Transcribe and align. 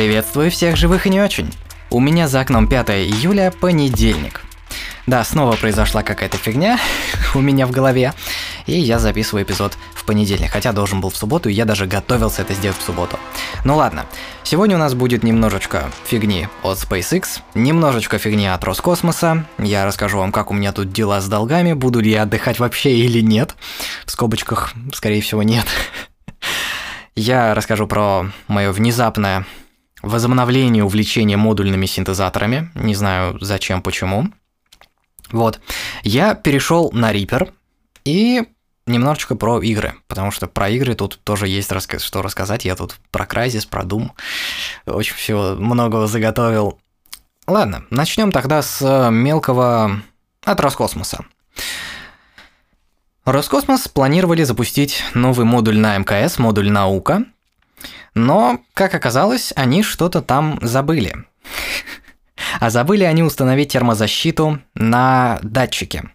Приветствую 0.00 0.50
всех 0.50 0.78
живых 0.78 1.06
и 1.06 1.10
не 1.10 1.20
очень. 1.20 1.52
У 1.90 2.00
меня 2.00 2.26
за 2.26 2.40
окном 2.40 2.66
5 2.66 2.88
июля, 2.88 3.52
понедельник. 3.60 4.40
Да, 5.06 5.22
снова 5.24 5.56
произошла 5.56 6.02
какая-то 6.02 6.38
фигня 6.38 6.80
у 7.34 7.40
меня 7.40 7.66
в 7.66 7.70
голове, 7.70 8.14
и 8.64 8.80
я 8.80 8.98
записываю 8.98 9.44
эпизод 9.44 9.76
в 9.94 10.06
понедельник, 10.06 10.52
хотя 10.52 10.72
должен 10.72 11.02
был 11.02 11.10
в 11.10 11.16
субботу, 11.18 11.50
и 11.50 11.52
я 11.52 11.66
даже 11.66 11.86
готовился 11.86 12.40
это 12.40 12.54
сделать 12.54 12.78
в 12.78 12.82
субботу. 12.82 13.18
Ну 13.66 13.76
ладно, 13.76 14.06
сегодня 14.42 14.76
у 14.76 14.78
нас 14.78 14.94
будет 14.94 15.22
немножечко 15.22 15.90
фигни 16.06 16.48
от 16.62 16.78
SpaceX, 16.78 17.40
немножечко 17.54 18.16
фигни 18.16 18.46
от 18.46 18.64
Роскосмоса, 18.64 19.44
я 19.58 19.84
расскажу 19.84 20.16
вам, 20.16 20.32
как 20.32 20.50
у 20.50 20.54
меня 20.54 20.72
тут 20.72 20.90
дела 20.94 21.20
с 21.20 21.28
долгами, 21.28 21.74
буду 21.74 22.00
ли 22.00 22.10
я 22.10 22.22
отдыхать 22.22 22.58
вообще 22.58 22.96
или 22.96 23.20
нет, 23.20 23.54
в 24.06 24.10
скобочках, 24.10 24.72
скорее 24.94 25.20
всего, 25.20 25.42
нет. 25.42 25.66
Я 27.16 27.54
расскажу 27.54 27.86
про 27.86 28.30
мое 28.46 28.72
внезапное 28.72 29.44
возобновление 30.02 30.84
увлечения 30.84 31.36
модульными 31.36 31.86
синтезаторами. 31.86 32.70
Не 32.74 32.94
знаю 32.94 33.38
зачем, 33.40 33.82
почему. 33.82 34.28
Вот. 35.30 35.60
Я 36.02 36.34
перешел 36.34 36.90
на 36.92 37.12
Reaper 37.12 37.52
и 38.04 38.44
немножечко 38.86 39.36
про 39.36 39.60
игры, 39.62 39.94
потому 40.08 40.30
что 40.30 40.46
про 40.46 40.68
игры 40.68 40.94
тут 40.94 41.20
тоже 41.22 41.48
есть 41.48 41.70
раска- 41.70 42.00
что 42.00 42.22
рассказать. 42.22 42.64
Я 42.64 42.76
тут 42.76 42.96
про 43.10 43.24
Crysis, 43.24 43.68
про 43.68 43.82
Doom, 43.82 44.10
очень 44.86 45.14
всего 45.14 45.54
многого 45.56 46.06
заготовил. 46.06 46.80
Ладно, 47.46 47.84
начнем 47.90 48.32
тогда 48.32 48.62
с 48.62 49.10
мелкого 49.10 50.02
от 50.44 50.60
Роскосмоса. 50.60 51.24
Роскосмос 53.24 53.86
планировали 53.86 54.42
запустить 54.44 55.02
новый 55.14 55.44
модуль 55.44 55.78
на 55.78 55.96
МКС, 55.98 56.38
модуль 56.38 56.70
«Наука», 56.70 57.24
но, 58.14 58.60
как 58.74 58.94
оказалось, 58.94 59.52
они 59.56 59.82
что-то 59.82 60.22
там 60.22 60.58
забыли. 60.62 61.14
А 62.58 62.70
забыли 62.70 63.04
они 63.04 63.22
установить 63.22 63.72
термозащиту 63.72 64.60
на 64.74 65.38
датчике. 65.42 66.10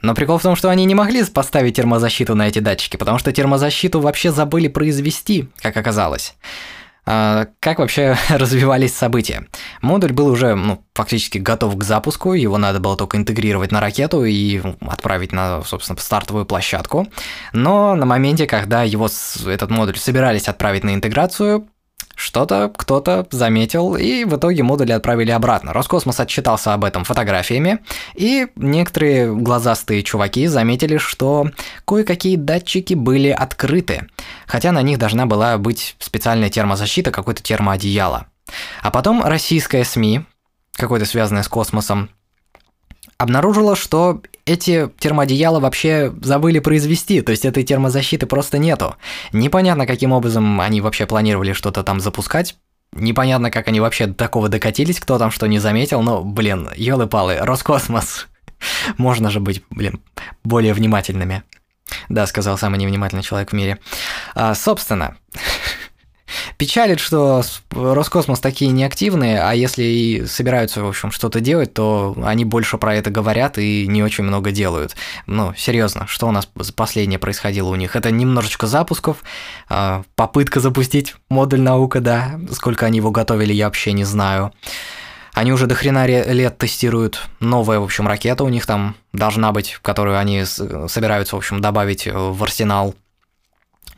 Но 0.00 0.14
прикол 0.14 0.38
в 0.38 0.42
том, 0.42 0.54
что 0.54 0.70
они 0.70 0.84
не 0.84 0.94
могли 0.94 1.24
поставить 1.24 1.76
термозащиту 1.76 2.34
на 2.34 2.48
эти 2.48 2.60
датчики, 2.60 2.96
потому 2.96 3.18
что 3.18 3.32
термозащиту 3.32 4.00
вообще 4.00 4.30
забыли 4.30 4.68
произвести, 4.68 5.48
как 5.60 5.76
оказалось. 5.76 6.34
А, 7.10 7.46
как 7.60 7.78
вообще 7.78 8.16
развивались 8.28 8.94
события? 8.94 9.46
Модуль 9.80 10.12
был 10.12 10.26
уже 10.26 10.54
ну, 10.54 10.84
фактически 10.92 11.38
готов 11.38 11.74
к 11.78 11.82
запуску, 11.82 12.34
его 12.34 12.58
надо 12.58 12.80
было 12.80 12.98
только 12.98 13.16
интегрировать 13.16 13.72
на 13.72 13.80
ракету 13.80 14.26
и 14.26 14.60
отправить 14.86 15.32
на, 15.32 15.62
собственно, 15.62 15.98
стартовую 15.98 16.44
площадку. 16.44 17.08
Но 17.54 17.94
на 17.94 18.04
моменте, 18.04 18.46
когда 18.46 18.82
его, 18.82 19.08
этот 19.46 19.70
модуль 19.70 19.96
собирались 19.96 20.48
отправить 20.48 20.84
на 20.84 20.94
интеграцию, 20.94 21.66
что-то 22.18 22.72
кто-то 22.76 23.28
заметил, 23.30 23.94
и 23.94 24.24
в 24.24 24.36
итоге 24.36 24.64
модули 24.64 24.90
отправили 24.90 25.30
обратно. 25.30 25.72
Роскосмос 25.72 26.18
отчитался 26.18 26.74
об 26.74 26.84
этом 26.84 27.04
фотографиями, 27.04 27.78
и 28.14 28.48
некоторые 28.56 29.32
глазастые 29.32 30.02
чуваки 30.02 30.48
заметили, 30.48 30.96
что 30.98 31.50
кое-какие 31.86 32.34
датчики 32.34 32.94
были 32.94 33.28
открыты, 33.28 34.08
хотя 34.46 34.72
на 34.72 34.82
них 34.82 34.98
должна 34.98 35.26
была 35.26 35.58
быть 35.58 35.94
специальная 36.00 36.50
термозащита, 36.50 37.12
какое-то 37.12 37.42
термоодеяло. 37.42 38.26
А 38.82 38.90
потом 38.90 39.22
российская 39.22 39.84
СМИ, 39.84 40.22
какое-то 40.72 41.06
связанное 41.06 41.44
с 41.44 41.48
космосом, 41.48 42.10
обнаружила, 43.16 43.76
что 43.76 44.22
эти 44.48 44.88
термоодеяла 44.98 45.60
вообще 45.60 46.12
забыли 46.22 46.58
произвести, 46.58 47.20
то 47.20 47.30
есть 47.30 47.44
этой 47.44 47.62
термозащиты 47.62 48.26
просто 48.26 48.58
нету. 48.58 48.96
Непонятно, 49.32 49.86
каким 49.86 50.12
образом 50.12 50.60
они 50.60 50.80
вообще 50.80 51.06
планировали 51.06 51.52
что-то 51.52 51.82
там 51.82 52.00
запускать, 52.00 52.56
Непонятно, 52.92 53.50
как 53.50 53.68
они 53.68 53.80
вообще 53.80 54.06
до 54.06 54.14
такого 54.14 54.48
докатились, 54.48 54.98
кто 54.98 55.18
там 55.18 55.30
что 55.30 55.46
не 55.46 55.58
заметил, 55.58 56.00
но, 56.00 56.22
блин, 56.22 56.70
елы-палы, 56.74 57.36
Роскосмос. 57.38 58.26
Можно 58.96 59.30
же 59.30 59.40
быть, 59.40 59.62
блин, 59.70 60.00
более 60.42 60.72
внимательными. 60.72 61.42
Да, 62.08 62.26
сказал 62.26 62.56
самый 62.58 62.78
невнимательный 62.78 63.22
человек 63.22 63.50
в 63.50 63.54
мире. 63.54 63.78
А, 64.34 64.54
собственно, 64.54 65.16
Печалит, 66.56 67.00
что 67.00 67.42
Роскосмос 67.70 68.40
такие 68.40 68.70
неактивные, 68.70 69.40
а 69.40 69.52
если 69.52 69.82
и 69.84 70.26
собираются, 70.26 70.82
в 70.82 70.88
общем, 70.88 71.10
что-то 71.10 71.40
делать, 71.40 71.74
то 71.74 72.16
они 72.24 72.44
больше 72.44 72.78
про 72.78 72.94
это 72.94 73.10
говорят 73.10 73.58
и 73.58 73.86
не 73.86 74.02
очень 74.02 74.24
много 74.24 74.50
делают. 74.50 74.96
Ну, 75.26 75.54
серьезно, 75.56 76.06
что 76.06 76.28
у 76.28 76.30
нас 76.30 76.46
последнее 76.46 77.18
происходило 77.18 77.68
у 77.68 77.74
них? 77.74 77.96
Это 77.96 78.10
немножечко 78.10 78.66
запусков, 78.66 79.18
а, 79.68 80.02
попытка 80.16 80.60
запустить 80.60 81.14
модуль 81.28 81.60
наука, 81.60 82.00
да, 82.00 82.38
сколько 82.52 82.86
они 82.86 82.98
его 82.98 83.10
готовили, 83.10 83.52
я 83.52 83.66
вообще 83.66 83.92
не 83.92 84.04
знаю. 84.04 84.52
Они 85.34 85.52
уже 85.52 85.66
до 85.66 85.74
хрена 85.74 86.06
лет 86.06 86.58
тестируют 86.58 87.28
новая, 87.38 87.78
в 87.78 87.84
общем, 87.84 88.08
ракета 88.08 88.42
у 88.42 88.48
них 88.48 88.66
там 88.66 88.96
должна 89.12 89.52
быть, 89.52 89.78
которую 89.82 90.18
они 90.18 90.44
собираются, 90.44 91.36
в 91.36 91.38
общем, 91.38 91.60
добавить 91.60 92.08
в 92.10 92.42
арсенал. 92.42 92.94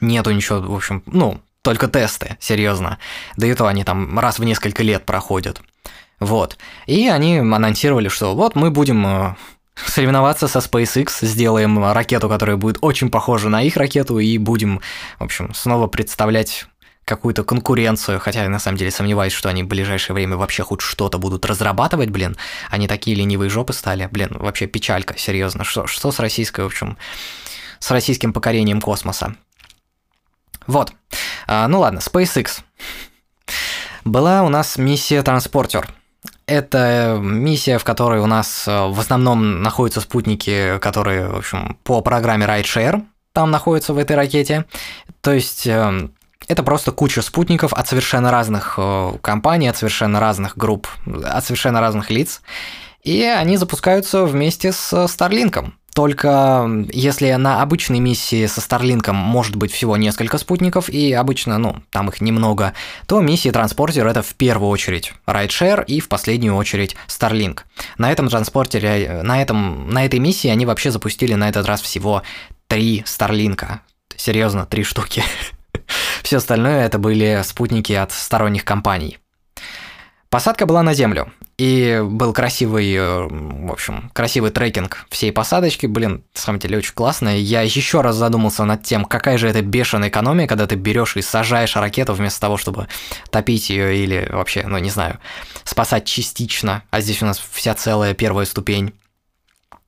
Нету 0.01 0.33
ничего, 0.33 0.61
в 0.61 0.75
общем, 0.75 1.03
ну, 1.07 1.41
только 1.63 1.89
тесты, 1.89 2.37
серьезно. 2.41 2.99
Да 3.37 3.47
и 3.47 3.55
то 3.55 3.67
они 3.67 3.85
там 3.85 4.19
раз 4.19 4.39
в 4.39 4.45
несколько 4.45 4.83
лет 4.83 5.05
проходят. 5.05 5.61
Вот. 6.19 6.59
И 6.87 7.09
они 7.09 7.39
анонсировали, 7.39 8.09
что 8.09 8.35
вот 8.35 8.55
мы 8.55 8.71
будем 8.71 9.07
э, 9.07 9.35
соревноваться 9.87 10.49
со 10.49 10.59
SpaceX, 10.59 11.11
сделаем 11.23 11.83
ракету, 11.93 12.29
которая 12.29 12.57
будет 12.57 12.79
очень 12.83 13.11
похожа 13.11 13.49
на 13.49 13.63
их 13.63 13.77
ракету, 13.77 14.19
и 14.19 14.37
будем, 14.39 14.81
в 15.19 15.25
общем, 15.25 15.55
снова 15.55 15.87
представлять 15.87 16.67
какую-то 17.05 17.43
конкуренцию, 17.43 18.21
хотя 18.21 18.45
я 18.45 18.49
на 18.49 18.59
самом 18.61 18.79
деле 18.79 18.91
сомневаюсь, 18.91 19.33
что 19.33 19.49
они 19.49 19.65
в 19.65 19.67
ближайшее 19.67 20.15
время 20.15 20.37
вообще 20.37 20.63
хоть 20.63 20.81
что-то 20.81 21.19
будут 21.19 21.45
разрабатывать, 21.45 22.11
блин. 22.11 22.37
Они 22.71 22.87
такие 22.87 23.17
ленивые 23.17 23.51
жопы 23.51 23.73
стали, 23.73 24.09
блин, 24.13 24.37
вообще 24.39 24.67
печалька, 24.67 25.19
серьезно. 25.19 25.65
Что, 25.65 25.87
что 25.87 26.13
с 26.13 26.21
российской, 26.21 26.61
в 26.61 26.67
общем, 26.67 26.97
с 27.81 27.91
российским 27.91 28.33
покорением 28.33 28.81
космоса? 28.81 29.35
Вот. 30.67 30.93
А, 31.47 31.67
ну 31.69 31.81
ладно, 31.81 31.99
SpaceX. 31.99 32.61
Была 34.05 34.43
у 34.43 34.49
нас 34.49 34.79
миссия 34.79 35.23
«Транспортер». 35.23 35.89
Это 36.47 37.19
миссия, 37.21 37.79
в 37.79 37.85
которой 37.85 38.21
у 38.21 38.27
нас 38.27 38.67
э, 38.67 38.87
в 38.89 38.99
основном 38.99 39.63
находятся 39.63 40.01
спутники, 40.01 40.79
которые, 40.81 41.29
в 41.29 41.37
общем, 41.37 41.79
по 41.85 42.01
программе 42.01 42.45
RideShare 42.45 43.05
там 43.33 43.51
находятся 43.51 43.95
в 43.95 43.99
этой 43.99 44.17
ракете. 44.17 44.65
То 45.21 45.33
есть 45.33 45.67
э, 45.67 46.09
это 46.49 46.63
просто 46.63 46.93
куча 46.93 47.23
спутников 47.23 47.73
от 47.73 47.87
совершенно 47.89 48.31
разных 48.31 48.75
э, 48.77 49.13
компаний, 49.23 49.69
от 49.69 49.77
совершенно 49.77 50.19
разных 50.19 50.57
групп, 50.57 50.89
от 51.25 51.45
совершенно 51.45 51.81
разных 51.81 52.11
лиц. 52.11 52.43
И 53.03 53.23
они 53.23 53.57
запускаются 53.57 54.25
вместе 54.25 54.73
с 54.73 54.93
Starlink. 54.93 55.73
Только 56.01 56.87
если 56.95 57.31
на 57.33 57.61
обычной 57.61 57.99
миссии 57.99 58.47
со 58.47 58.63
Старлинком 58.63 59.17
может 59.17 59.57
быть 59.57 59.71
всего 59.71 59.99
несколько 59.99 60.39
спутников, 60.39 60.89
и 60.89 61.13
обычно, 61.13 61.59
ну, 61.59 61.77
там 61.91 62.09
их 62.09 62.23
немного, 62.23 62.73
то 63.07 63.21
миссии 63.21 63.51
транспортер 63.51 64.07
это 64.07 64.23
в 64.23 64.33
первую 64.33 64.71
очередь 64.71 65.13
RideShare 65.27 65.85
и 65.85 66.01
в 66.01 66.09
последнюю 66.09 66.57
очередь 66.57 66.97
Starlink. 67.07 67.65
На 67.99 68.11
этом 68.11 68.31
транспортере, 68.31 69.21
на, 69.23 69.43
этом, 69.43 69.91
на 69.91 70.07
этой 70.07 70.21
миссии 70.21 70.49
они 70.49 70.65
вообще 70.65 70.91
запустили 70.91 71.35
на 71.35 71.51
этот 71.51 71.67
раз 71.67 71.83
всего 71.83 72.23
три 72.67 73.03
Старлинка. 73.05 73.83
Серьезно, 74.17 74.65
три 74.65 74.85
штуки. 74.85 75.23
Все 76.23 76.39
остальное 76.39 76.87
это 76.87 76.99
были 76.99 77.43
спутники 77.45 77.93
от 77.93 78.13
сторонних 78.13 78.65
компаний. 78.65 79.19
Посадка 80.31 80.65
была 80.65 80.85
на 80.85 80.95
землю, 80.95 81.33
и 81.59 82.01
был 82.05 82.33
красивый, 82.33 82.95
э, 82.95 83.27
в 83.29 83.73
общем, 83.73 84.11
красивый 84.15 84.53
трекинг 84.53 85.05
всей 85.11 85.33
посадочки, 85.33 85.87
блин, 85.87 86.23
на 86.37 86.41
самом 86.41 86.61
деле 86.61 86.79
очень 86.79 86.95
классно. 86.95 87.37
Я 87.37 87.63
еще 87.63 88.01
раз 88.01 88.15
задумался 88.15 88.65
над 88.65 88.85
тем, 88.85 89.05
какая 89.05 89.39
же 89.39 89.49
это 89.49 89.61
бешеная 89.61 90.09
экономия, 90.09 90.47
когда 90.47 90.69
ты 90.69 90.77
берешь 90.77 91.17
и 91.17 91.23
сажаешь 91.23 91.75
ракету 91.75 92.15
вместо 92.15 92.41
того, 92.41 92.59
чтобы 92.59 92.87
топить 93.31 93.71
ее 93.71 93.97
или 93.97 94.29
вообще, 94.31 94.65
ну 94.69 94.79
не 94.79 94.91
знаю, 94.91 95.19
спасать 95.65 96.05
частично, 96.05 96.85
а 96.91 97.01
здесь 97.01 97.23
у 97.23 97.27
нас 97.27 97.43
вся 97.53 97.75
целая 97.75 98.15
первая 98.15 98.47
ступень. 98.47 98.95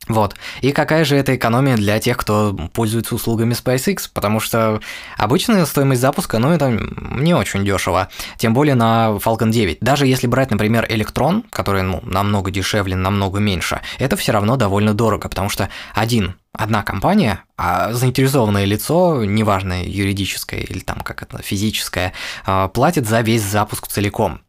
Вот. 0.09 0.35
И 0.61 0.73
какая 0.73 1.05
же 1.05 1.17
это 1.17 1.37
экономия 1.37 1.77
для 1.77 1.99
тех, 2.01 2.17
кто 2.17 2.53
пользуется 2.73 3.15
услугами 3.15 3.55
SpaceX? 3.55 4.09
Потому 4.13 4.41
что 4.41 4.81
обычная 5.17 5.65
стоимость 5.65 6.01
запуска, 6.01 6.39
ну, 6.39 6.51
это 6.51 6.71
не 6.71 7.35
очень 7.35 7.65
дешево. 7.65 8.09
Тем 8.37 8.53
более 8.53 8.75
на 8.75 9.19
Falcon 9.25 9.51
9. 9.51 9.79
Даже 9.81 10.07
если 10.07 10.27
брать, 10.27 10.51
например, 10.51 10.87
Electron, 10.89 11.45
который 11.51 11.83
ну, 11.83 12.01
намного 12.03 12.51
дешевле, 12.51 12.97
намного 12.97 13.39
меньше, 13.39 13.81
это 13.99 14.17
все 14.17 14.33
равно 14.33 14.57
довольно 14.57 14.93
дорого, 14.93 15.29
потому 15.29 15.49
что 15.49 15.69
один 15.95 16.35
одна 16.53 16.83
компания, 16.83 17.45
а 17.57 17.93
заинтересованное 17.93 18.65
лицо, 18.65 19.25
неважно 19.25 19.85
юридическое 19.85 20.61
или 20.61 20.81
там 20.81 21.01
как 21.01 21.23
это 21.23 21.43
физическое, 21.43 22.13
а, 22.45 22.69
платит 22.69 23.09
за 23.09 23.21
весь 23.21 23.43
запуск 23.43 23.89
целиком. 23.89 24.41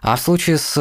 А 0.00 0.16
в 0.16 0.20
случае 0.20 0.58
с 0.58 0.76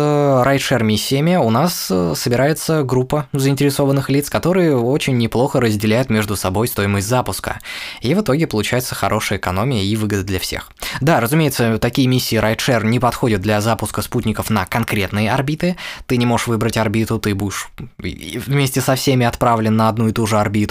райдшер 0.45 0.83
миссиями 0.83 1.35
у 1.35 1.49
нас 1.49 1.87
э, 1.89 2.13
собирается 2.15 2.83
группа 2.83 3.27
заинтересованных 3.33 4.09
лиц, 4.09 4.29
которые 4.29 4.77
очень 4.77 5.17
неплохо 5.17 5.59
разделяют 5.59 6.09
между 6.09 6.35
собой 6.35 6.67
стоимость 6.67 7.07
запуска. 7.07 7.59
И 8.01 8.13
в 8.13 8.21
итоге 8.21 8.45
получается 8.45 8.93
хорошая 8.93 9.39
экономия 9.39 9.81
и 9.81 9.95
выгода 9.95 10.23
для 10.23 10.39
всех. 10.39 10.71
Да, 11.01 11.19
разумеется, 11.19 11.79
такие 11.79 12.07
миссии 12.07 12.35
райдшер 12.35 12.85
не 12.85 12.99
подходят 12.99 13.41
для 13.41 13.59
запуска 13.61 14.01
спутников 14.01 14.49
на 14.49 14.65
конкретные 14.65 15.31
орбиты. 15.31 15.77
Ты 16.05 16.17
не 16.17 16.25
можешь 16.25 16.47
выбрать 16.47 16.77
орбиту, 16.77 17.19
ты 17.19 17.33
будешь 17.33 17.69
вместе 17.97 18.81
со 18.81 18.95
всеми 18.95 19.25
отправлен 19.25 19.75
на 19.75 19.89
одну 19.89 20.09
и 20.09 20.11
ту 20.11 20.27
же 20.27 20.37
орбиту. 20.37 20.66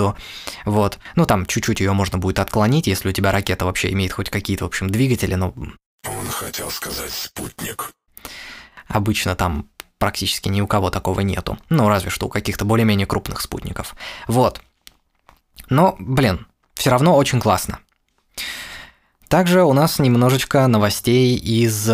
Вот. 0.65 0.99
Ну 1.15 1.27
там 1.27 1.47
чуть-чуть 1.47 1.81
ее 1.81 1.93
можно 1.93 2.19
будет 2.19 2.39
отклонить, 2.39 2.87
если 2.87 3.09
у 3.09 3.13
тебя 3.13 3.33
ракета 3.33 3.65
вообще 3.65 3.93
имеет 3.93 4.13
хоть 4.13 4.31
какие-то, 4.31 4.65
в 4.65 4.69
общем, 4.69 4.91
двигатели, 4.91 5.35
но... 5.35 5.55
Он 6.07 6.29
хотел 6.31 6.71
сказать 6.71 7.13
спутник. 7.13 7.91
Обычно 8.89 9.35
там 9.35 9.69
практически 9.99 10.49
ни 10.49 10.61
у 10.61 10.67
кого 10.67 10.91
такого 10.91 11.21
нету. 11.21 11.59
Ну, 11.69 11.89
разве 11.89 12.11
что 12.11 12.27
у 12.27 12.29
каких-то 12.29 12.65
более-менее 12.65 13.07
крупных 13.07 13.41
спутников. 13.41 13.97
Вот. 14.29 14.61
Но, 15.69 15.97
блин, 15.99 16.47
все 16.75 16.91
равно 16.91 17.17
очень 17.17 17.41
классно. 17.41 17.79
Также 19.29 19.65
у 19.65 19.73
нас 19.73 19.99
немножечко 19.99 20.67
новостей 20.67 21.37
из 21.37 21.91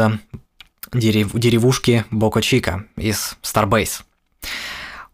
дерев... 0.92 1.32
деревушки 1.32 2.04
Боко-Чика, 2.10 2.84
из 2.96 3.38
Starbase. 3.42 4.02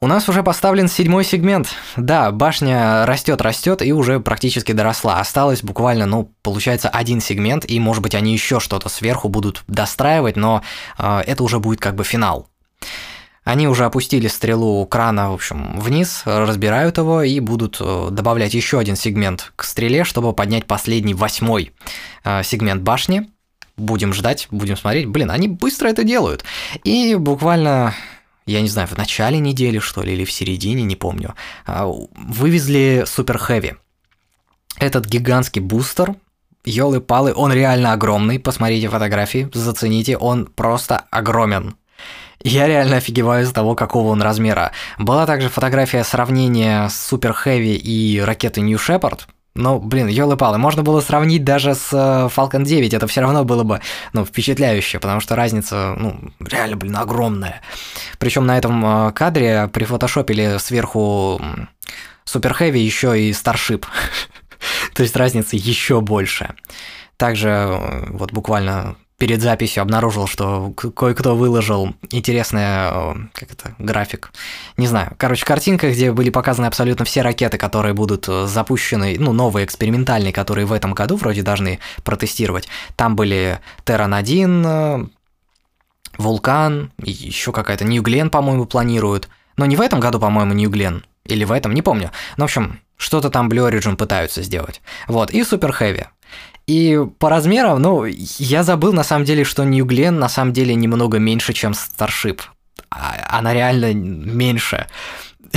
У 0.01 0.07
нас 0.07 0.29
уже 0.29 0.45
поставлен 0.45 0.87
седьмой 0.87 1.25
сегмент. 1.25 1.71
Да, 1.97 2.31
башня 2.31 3.05
растет, 3.05 3.41
растет 3.41 3.83
и 3.83 3.93
уже 3.93 4.21
практически 4.21 4.71
доросла. 4.71 5.19
Осталось 5.19 5.65
буквально, 5.65 6.07
ну, 6.07 6.31
получается, 6.43 6.89
один 6.89 7.21
сегмент, 7.21 7.69
и, 7.69 7.81
может 7.81 8.01
быть, 8.01 8.15
они 8.15 8.33
еще 8.33 8.61
что-то 8.61 8.89
сверху 8.89 9.29
будут 9.29 9.65
достраивать, 9.67 10.37
но 10.37 10.63
э, 10.99 11.23
это 11.27 11.43
уже 11.43 11.59
будет 11.59 11.81
как 11.81 11.97
бы 11.97 12.05
финал. 12.05 12.47
Они 13.43 13.67
уже 13.67 13.87
опустили 13.87 14.29
стрелу 14.29 14.87
крана, 14.87 15.33
в 15.33 15.35
общем, 15.35 15.81
вниз, 15.81 16.23
разбирают 16.25 16.99
его 16.99 17.23
и 17.23 17.41
будут 17.41 17.79
э, 17.81 18.09
добавлять 18.13 18.55
еще 18.55 18.79
один 18.79 18.95
сегмент 18.95 19.53
к 19.57 19.65
стреле, 19.65 20.05
чтобы 20.05 20.33
поднять 20.33 20.67
последний 20.67 21.15
восьмой 21.15 21.73
э, 22.23 22.45
сегмент 22.45 22.83
башни. 22.83 23.29
Будем 23.77 24.13
ждать, 24.13 24.47
будем 24.53 24.77
смотреть. 24.77 25.07
Блин, 25.07 25.33
они 25.33 25.49
быстро 25.49 25.89
это 25.89 26.05
делают. 26.05 26.45
И 26.85 27.17
буквально 27.17 27.95
я 28.49 28.61
не 28.61 28.69
знаю, 28.69 28.89
в 28.89 28.97
начале 28.97 29.39
недели, 29.39 29.79
что 29.79 30.03
ли, 30.03 30.15
или 30.15 30.25
в 30.25 30.33
середине, 30.33 30.83
не 30.83 30.97
помню, 30.97 31.35
а, 31.67 31.87
вывезли 31.87 33.05
Super 33.07 33.39
Heavy. 33.39 33.77
Этот 34.79 35.07
гигантский 35.07 35.61
бустер, 35.61 36.15
елы-палы, 36.65 37.33
он 37.35 37.53
реально 37.53 37.93
огромный, 37.93 38.39
посмотрите 38.39 38.89
фотографии, 38.89 39.49
зацените, 39.53 40.17
он 40.17 40.47
просто 40.47 41.05
огромен. 41.11 41.77
Я 42.43 42.69
реально 42.69 42.99
офигеваю 42.99 43.45
с 43.47 43.53
того, 43.53 43.75
какого 43.75 44.09
он 44.09 44.23
размера. 44.23 44.71
Была 44.97 45.27
также 45.27 45.49
фотография 45.49 46.05
сравнения 46.05 46.89
с 46.89 47.13
Super 47.13 47.35
Heavy 47.45 47.75
и 47.75 48.21
ракеты 48.21 48.61
New 48.61 48.79
Shepard, 48.79 49.23
ну, 49.59 49.81
блин, 49.81 50.07
елы-палы, 50.07 50.57
можно 50.57 50.83
было 50.83 51.01
сравнить 51.01 51.45
даже 51.45 51.75
с 51.75 51.93
э, 51.93 52.29
Falcon 52.35 52.65
9, 52.65 52.95
это 52.95 53.07
все 53.07 53.21
равно 53.21 53.45
было 53.45 53.65
бы, 53.65 53.81
ну, 54.13 54.25
впечатляюще, 54.25 55.01
потому 55.01 55.21
что 55.21 55.35
разница, 55.35 55.95
ну, 55.99 56.21
реально, 56.41 56.77
блин, 56.77 56.97
огромная. 56.97 57.61
Причем 58.19 58.47
на 58.47 58.57
этом 58.57 58.85
э, 59.09 59.13
кадре 59.13 59.69
прифотошопили 59.73 60.59
сверху 60.59 61.41
Super 62.25 62.57
Heavy 62.59 62.79
еще 62.79 63.21
и 63.21 63.33
Starship. 63.33 63.85
То 64.95 65.03
есть 65.03 65.17
разница 65.17 65.57
еще 65.57 66.01
больше. 66.01 66.55
Также 67.17 67.49
э, 67.49 68.07
вот 68.11 68.33
буквально 68.33 68.97
перед 69.19 69.43
записью 69.43 69.83
обнаружил, 69.83 70.29
что 70.29 70.71
кое-кто 70.71 71.35
выложил 71.35 71.95
интересный, 72.11 72.63
э, 72.63 73.15
как 73.33 73.51
это, 73.51 73.75
график. 73.79 74.31
Не 74.77 74.87
знаю. 74.87 75.13
Короче, 75.19 75.45
картинка, 75.45 75.91
где 75.91 76.13
были 76.13 76.31
показаны 76.31 76.67
абсолютно 76.67 77.05
все 77.05 77.23
ракеты, 77.23 77.59
которые 77.59 77.95
будут 77.95 78.29
э, 78.29 78.47
запущены, 78.47 79.17
ну, 79.19 79.33
новые 79.33 79.67
экспериментальные, 79.67 80.33
которые 80.33 80.67
в 80.67 80.73
этом 80.73 80.95
году 80.95 81.17
вроде 81.17 81.43
должны 81.43 81.81
протестировать. 82.05 82.69
Там 82.95 83.17
были 83.17 83.59
Терран-1, 83.85 84.65
э, 84.65 85.07
Вулкан, 86.17 86.93
еще 86.99 87.53
какая-то 87.53 87.85
Ньюглен, 87.85 88.31
по-моему, 88.31 88.67
планируют. 88.67 89.29
Но 89.57 89.67
не 89.67 89.75
в 89.75 89.81
этом 89.81 89.99
году, 89.99 90.21
по-моему, 90.21 90.55
Ньюглен. 90.55 91.05
Или 91.25 91.43
в 91.43 91.51
этом, 91.51 91.75
не 91.75 91.83
помню. 91.83 92.13
Но, 92.37 92.45
в 92.45 92.47
общем, 92.47 92.81
что-то 92.97 93.31
там 93.31 93.49
Blue 93.49 93.69
Origin 93.69 93.97
пытаются 93.97 94.43
сделать. 94.43 94.81
Вот, 95.09 95.33
и 95.33 95.41
Super 95.41 95.73
Heavy. 95.77 96.07
И 96.69 97.01
по 97.19 97.31
размерам, 97.31 97.81
ну, 97.81 98.05
я 98.05 98.63
забыл 98.63 98.93
на 98.93 99.03
самом 99.03 99.25
деле, 99.25 99.43
что 99.45 99.65
New 99.65 99.87
Glenn 99.87 100.11
на 100.11 100.29
самом 100.29 100.53
деле 100.53 100.75
немного 100.75 101.19
меньше, 101.19 101.55
чем. 101.55 101.73
А, 102.91 103.39
она 103.39 103.55
реально 103.55 103.95
меньше. 103.95 104.87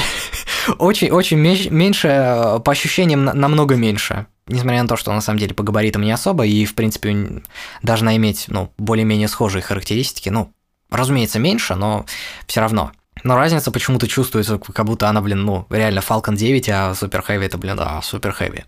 Очень-очень 0.78 1.38
меньше, 1.38 2.62
по 2.64 2.72
ощущениям, 2.72 3.26
намного 3.26 3.76
меньше. 3.76 4.28
Несмотря 4.48 4.82
на 4.82 4.88
то, 4.88 4.96
что 4.96 5.12
на 5.12 5.20
самом 5.20 5.40
деле 5.40 5.54
по 5.54 5.64
габаритам 5.64 6.02
не 6.02 6.14
особо, 6.14 6.46
и, 6.46 6.64
в 6.64 6.76
принципе, 6.76 7.44
должна 7.84 8.16
иметь, 8.16 8.46
ну, 8.48 8.72
более-менее 8.78 9.28
схожие 9.28 9.62
характеристики. 9.62 10.30
Ну, 10.30 10.54
разумеется, 10.90 11.40
меньше, 11.40 11.76
но 11.76 12.06
все 12.48 12.62
равно. 12.62 12.94
Но 13.26 13.36
разница 13.36 13.70
почему-то 13.72 14.08
чувствуется, 14.08 14.58
как 14.58 14.86
будто 14.86 15.10
она, 15.10 15.20
блин, 15.20 15.44
ну, 15.44 15.66
реально 15.70 16.00
Falcon 16.00 16.38
9, 16.38 16.70
а 16.70 16.92
Super 16.92 17.22
Heavy 17.28 17.44
это, 17.48 17.58
блин, 17.58 17.76
да, 17.76 18.00
Super 18.02 18.34
Heavy. 18.40 18.64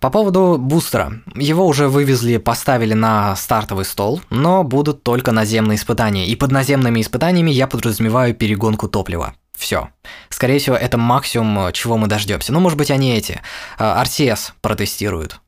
По 0.00 0.10
поводу 0.10 0.56
бустера. 0.58 1.20
Его 1.34 1.66
уже 1.66 1.88
вывезли, 1.88 2.36
поставили 2.36 2.94
на 2.94 3.34
стартовый 3.36 3.84
стол, 3.84 4.20
но 4.30 4.62
будут 4.62 5.02
только 5.02 5.32
наземные 5.32 5.76
испытания. 5.76 6.26
И 6.26 6.36
под 6.36 6.52
наземными 6.52 7.00
испытаниями 7.00 7.50
я 7.50 7.66
подразумеваю 7.66 8.34
перегонку 8.34 8.88
топлива. 8.88 9.34
Все. 9.56 9.88
Скорее 10.28 10.58
всего, 10.58 10.76
это 10.76 10.98
максимум, 10.98 11.72
чего 11.72 11.96
мы 11.96 12.08
дождемся. 12.08 12.52
Ну, 12.52 12.60
может 12.60 12.76
быть, 12.76 12.90
они 12.90 13.16
эти. 13.16 13.40
RCS 13.78 14.52
протестируют. 14.60 15.40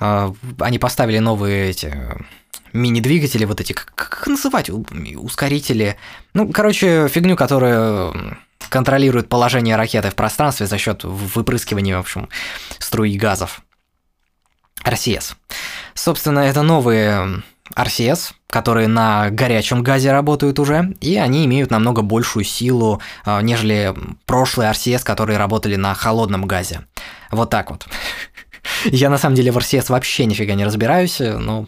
А, 0.00 0.32
они 0.60 0.78
поставили 0.78 1.18
новые 1.18 1.70
эти 1.70 1.86
э, 1.86 2.16
мини-двигатели, 2.72 3.44
вот 3.44 3.60
эти, 3.60 3.72
как, 3.72 3.94
как 3.94 4.26
называть, 4.26 4.70
ускорители. 4.70 5.96
Ну, 6.32 6.50
короче, 6.50 7.08
фигню, 7.08 7.36
которая 7.36 8.12
контролирует 8.70 9.28
положение 9.28 9.76
ракеты 9.76 10.10
в 10.10 10.14
пространстве 10.14 10.66
за 10.66 10.78
счет 10.78 11.04
выпрыскивания, 11.04 11.96
в 11.96 12.00
общем, 12.00 12.28
струи 12.78 13.16
газов. 13.16 13.62
RCS. 14.84 15.34
Собственно, 15.94 16.40
это 16.40 16.62
новые 16.62 17.42
RCS, 17.74 18.32
которые 18.48 18.88
на 18.88 19.30
горячем 19.30 19.82
газе 19.82 20.12
работают 20.12 20.58
уже, 20.58 20.94
и 21.00 21.16
они 21.16 21.44
имеют 21.46 21.70
намного 21.70 22.02
большую 22.02 22.44
силу, 22.44 23.00
а, 23.24 23.40
нежели 23.40 23.94
прошлые 24.26 24.70
RCS, 24.70 25.02
которые 25.02 25.38
работали 25.38 25.76
на 25.76 25.94
холодном 25.94 26.46
газе. 26.46 26.86
Вот 27.30 27.50
так 27.50 27.70
вот. 27.70 27.86
Я 28.84 29.10
на 29.10 29.18
самом 29.18 29.34
деле 29.34 29.50
в 29.50 29.58
RCS 29.58 29.86
вообще 29.88 30.26
нифига 30.26 30.54
не 30.54 30.64
разбираюсь, 30.64 31.18
но 31.20 31.66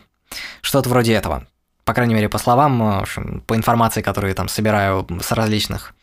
что-то 0.60 0.88
вроде 0.88 1.14
этого. 1.14 1.46
По 1.84 1.94
крайней 1.94 2.14
мере, 2.14 2.28
по 2.28 2.38
словам, 2.38 2.82
общем, 2.82 3.42
по 3.46 3.56
информации, 3.56 4.02
которую 4.02 4.30
я 4.30 4.34
там 4.34 4.48
собираю 4.48 5.06
с 5.22 5.32
различных 5.32 5.94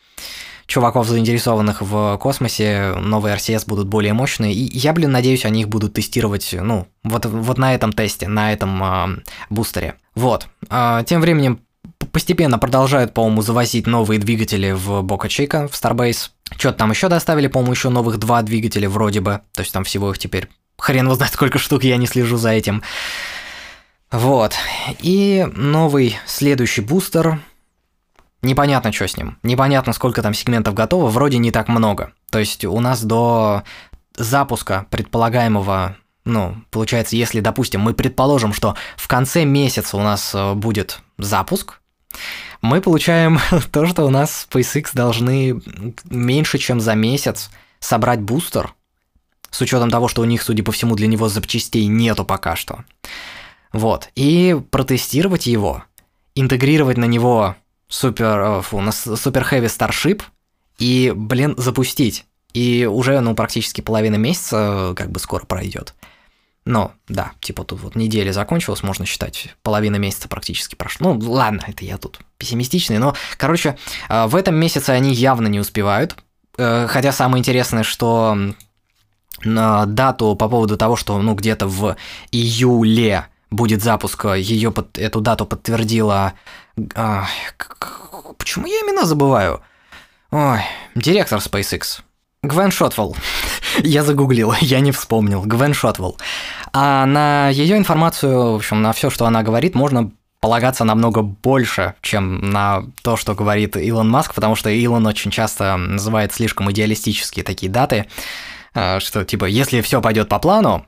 чуваков, 0.66 1.08
заинтересованных 1.08 1.82
в 1.82 2.18
космосе, 2.18 2.94
новые 2.98 3.36
RCS 3.36 3.64
будут 3.66 3.86
более 3.86 4.12
мощные. 4.12 4.52
И 4.52 4.78
я, 4.78 4.92
блин, 4.92 5.12
надеюсь, 5.12 5.44
они 5.44 5.62
их 5.62 5.68
будут 5.68 5.94
тестировать, 5.94 6.54
ну, 6.58 6.86
вот, 7.02 7.26
вот 7.26 7.58
на 7.58 7.74
этом 7.74 7.92
тесте, 7.92 8.28
на 8.28 8.52
этом 8.52 8.82
э, 8.82 9.22
бустере. 9.50 9.94
Вот. 10.14 10.48
А, 10.68 11.02
тем 11.04 11.20
временем 11.20 11.60
постепенно 12.12 12.58
продолжают, 12.58 13.12
по-моему, 13.14 13.42
завозить 13.42 13.86
новые 13.86 14.18
двигатели 14.18 14.70
в 14.72 15.02
Бока 15.02 15.28
Чика, 15.28 15.68
в 15.68 15.72
Starbase. 15.72 16.30
Что-то 16.56 16.78
там 16.78 16.90
еще 16.90 17.08
доставили, 17.08 17.48
по-моему, 17.48 17.72
еще 17.72 17.88
новых 17.88 18.18
два 18.18 18.42
двигателя 18.42 18.88
вроде 18.88 19.20
бы. 19.20 19.40
То 19.52 19.62
есть 19.62 19.72
там 19.72 19.84
всего 19.84 20.10
их 20.10 20.18
теперь 20.18 20.48
хрен 20.78 21.06
его 21.06 21.14
знает 21.14 21.32
сколько 21.34 21.58
штук, 21.58 21.84
я 21.84 21.96
не 21.96 22.06
слежу 22.06 22.36
за 22.36 22.50
этим. 22.50 22.82
Вот. 24.10 24.52
И 25.00 25.46
новый 25.54 26.16
следующий 26.26 26.82
бустер 26.82 27.40
Непонятно, 28.44 28.92
что 28.92 29.08
с 29.08 29.16
ним. 29.16 29.38
Непонятно, 29.42 29.94
сколько 29.94 30.20
там 30.20 30.34
сегментов 30.34 30.74
готово, 30.74 31.08
вроде 31.08 31.38
не 31.38 31.50
так 31.50 31.68
много. 31.68 32.12
То 32.30 32.38
есть 32.38 32.66
у 32.66 32.78
нас 32.78 33.02
до 33.02 33.62
запуска 34.16 34.86
предполагаемого, 34.90 35.96
ну, 36.26 36.56
получается, 36.70 37.16
если, 37.16 37.40
допустим, 37.40 37.80
мы 37.80 37.94
предположим, 37.94 38.52
что 38.52 38.76
в 38.96 39.08
конце 39.08 39.44
месяца 39.46 39.96
у 39.96 40.02
нас 40.02 40.34
э, 40.34 40.52
будет 40.52 41.00
запуск, 41.16 41.80
мы 42.60 42.82
получаем 42.82 43.40
то, 43.72 43.86
что 43.86 44.04
у 44.04 44.10
нас 44.10 44.46
SpaceX 44.50 44.90
должны 44.92 45.62
меньше, 46.10 46.58
чем 46.58 46.80
за 46.80 46.94
месяц 46.94 47.50
собрать 47.80 48.20
бустер, 48.20 48.74
с 49.50 49.62
учетом 49.62 49.88
того, 49.90 50.06
что 50.06 50.20
у 50.20 50.26
них, 50.26 50.42
судя 50.42 50.62
по 50.62 50.72
всему, 50.72 50.96
для 50.96 51.06
него 51.06 51.30
запчастей 51.30 51.86
нету 51.86 52.26
пока 52.26 52.56
что. 52.56 52.84
Вот. 53.72 54.10
И 54.14 54.54
протестировать 54.70 55.46
его, 55.46 55.84
интегрировать 56.34 56.98
на 56.98 57.06
него 57.06 57.56
супер, 57.94 58.40
э, 58.40 58.62
фу, 58.62 58.80
на 58.80 58.92
супер 58.92 59.44
хэви 59.44 59.66
Starship 59.66 60.22
и, 60.78 61.12
блин, 61.14 61.54
запустить. 61.56 62.26
И 62.52 62.86
уже, 62.86 63.20
ну, 63.20 63.34
практически 63.34 63.80
половина 63.80 64.16
месяца 64.16 64.90
э, 64.90 64.94
как 64.94 65.10
бы 65.10 65.20
скоро 65.20 65.44
пройдет. 65.44 65.94
Ну, 66.64 66.92
да, 67.08 67.32
типа 67.40 67.62
тут 67.64 67.80
вот 67.80 67.94
неделя 67.94 68.32
закончилась, 68.32 68.82
можно 68.82 69.04
считать, 69.04 69.54
половина 69.62 69.96
месяца 69.96 70.28
практически 70.28 70.74
прошла. 70.74 71.12
Ну, 71.12 71.18
ладно, 71.30 71.62
это 71.66 71.84
я 71.84 71.98
тут 71.98 72.20
пессимистичный, 72.38 72.98
но, 72.98 73.14
короче, 73.36 73.76
э, 74.08 74.26
в 74.26 74.34
этом 74.34 74.56
месяце 74.56 74.90
они 74.90 75.12
явно 75.14 75.46
не 75.46 75.60
успевают. 75.60 76.16
Хотя 76.56 77.10
самое 77.10 77.40
интересное, 77.40 77.82
что 77.82 78.38
дату 79.44 80.36
по 80.36 80.48
поводу 80.48 80.76
того, 80.76 80.94
что, 80.94 81.20
ну, 81.20 81.34
где-то 81.34 81.66
в 81.66 81.96
июле 82.30 83.26
будет 83.50 83.82
запуск, 83.82 84.24
ее 84.36 84.70
под, 84.70 84.96
эту 84.96 85.20
дату 85.20 85.46
подтвердила... 85.46 86.34
А, 86.94 87.26
почему 88.38 88.66
я 88.66 88.80
имена 88.80 89.04
забываю? 89.04 89.62
Ой, 90.30 90.60
директор 90.94 91.38
SpaceX. 91.38 92.00
Гвен 92.42 92.70
Шотвелл. 92.70 93.16
я 93.78 94.02
загуглил, 94.02 94.54
я 94.60 94.80
не 94.80 94.92
вспомнил. 94.92 95.42
Гвен 95.42 95.74
Шотвелл. 95.74 96.18
А 96.72 97.06
на 97.06 97.48
ее 97.48 97.76
информацию, 97.76 98.52
в 98.52 98.56
общем, 98.56 98.82
на 98.82 98.92
все, 98.92 99.10
что 99.10 99.26
она 99.26 99.42
говорит, 99.42 99.74
можно 99.74 100.10
полагаться 100.40 100.84
намного 100.84 101.22
больше, 101.22 101.94
чем 102.02 102.50
на 102.50 102.84
то, 103.02 103.16
что 103.16 103.34
говорит 103.34 103.76
Илон 103.78 104.10
Маск, 104.10 104.34
потому 104.34 104.56
что 104.56 104.68
Илон 104.68 105.06
очень 105.06 105.30
часто 105.30 105.76
называет 105.78 106.34
слишком 106.34 106.70
идеалистические 106.70 107.44
такие 107.44 107.72
даты, 107.72 108.06
а, 108.74 109.00
что 109.00 109.24
типа, 109.24 109.46
если 109.46 109.80
все 109.80 110.02
пойдет 110.02 110.28
по 110.28 110.38
плану, 110.38 110.84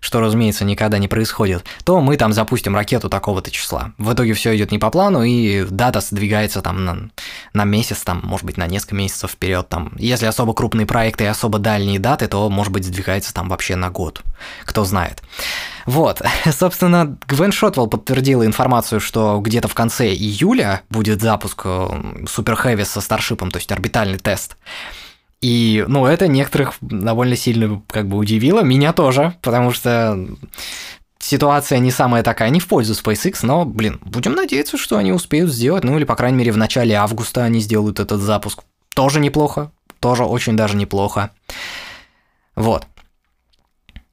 что, 0.00 0.20
разумеется, 0.20 0.64
никогда 0.64 0.98
не 0.98 1.08
происходит, 1.08 1.64
то 1.84 2.00
мы 2.00 2.16
там 2.16 2.32
запустим 2.32 2.74
ракету 2.74 3.08
такого-то 3.08 3.50
числа. 3.50 3.92
В 3.98 4.12
итоге 4.12 4.34
все 4.34 4.56
идет 4.56 4.72
не 4.72 4.78
по 4.78 4.90
плану, 4.90 5.22
и 5.22 5.64
дата 5.64 6.00
сдвигается 6.00 6.62
там 6.62 6.84
на, 6.84 7.10
на 7.52 7.64
месяц, 7.64 8.02
там, 8.02 8.20
может 8.24 8.46
быть, 8.46 8.56
на 8.56 8.66
несколько 8.66 8.94
месяцев 8.94 9.30
вперед. 9.32 9.68
Там. 9.68 9.92
Если 9.98 10.26
особо 10.26 10.54
крупные 10.54 10.86
проекты 10.86 11.24
и 11.24 11.28
особо 11.28 11.58
дальние 11.58 11.98
даты, 11.98 12.28
то, 12.28 12.48
может 12.48 12.72
быть, 12.72 12.84
сдвигается 12.84 13.32
там 13.34 13.48
вообще 13.48 13.76
на 13.76 13.90
год. 13.90 14.22
Кто 14.64 14.84
знает. 14.84 15.22
Вот, 15.86 16.22
собственно, 16.50 17.16
Гвен 17.26 17.52
Шотвелл 17.52 17.86
подтвердила 17.86 18.44
информацию, 18.44 19.00
что 19.00 19.40
где-то 19.40 19.68
в 19.68 19.74
конце 19.74 20.08
июля 20.12 20.82
будет 20.90 21.22
запуск 21.22 21.62
Супер 22.26 22.52
э, 22.52 22.56
Хэви 22.56 22.84
со 22.84 23.00
Старшипом, 23.00 23.50
то 23.50 23.58
есть 23.58 23.72
орбитальный 23.72 24.18
тест. 24.18 24.56
И, 25.40 25.84
ну, 25.86 26.06
это 26.06 26.26
некоторых 26.26 26.74
довольно 26.80 27.36
сильно 27.36 27.82
как 27.88 28.08
бы 28.08 28.16
удивило, 28.16 28.62
меня 28.62 28.92
тоже, 28.92 29.36
потому 29.40 29.70
что 29.70 30.18
ситуация 31.20 31.78
не 31.78 31.92
самая 31.92 32.22
такая, 32.24 32.50
не 32.50 32.58
в 32.58 32.66
пользу 32.66 32.94
SpaceX, 32.94 33.38
но, 33.42 33.64
блин, 33.64 34.00
будем 34.04 34.32
надеяться, 34.32 34.76
что 34.76 34.96
они 34.96 35.12
успеют 35.12 35.50
сделать, 35.50 35.84
ну 35.84 35.96
или, 35.96 36.04
по 36.04 36.16
крайней 36.16 36.38
мере, 36.38 36.52
в 36.52 36.56
начале 36.56 36.94
августа 36.94 37.44
они 37.44 37.60
сделают 37.60 38.00
этот 38.00 38.20
запуск. 38.20 38.64
Тоже 38.94 39.20
неплохо, 39.20 39.70
тоже 40.00 40.24
очень 40.24 40.56
даже 40.56 40.76
неплохо. 40.76 41.30
Вот. 42.56 42.86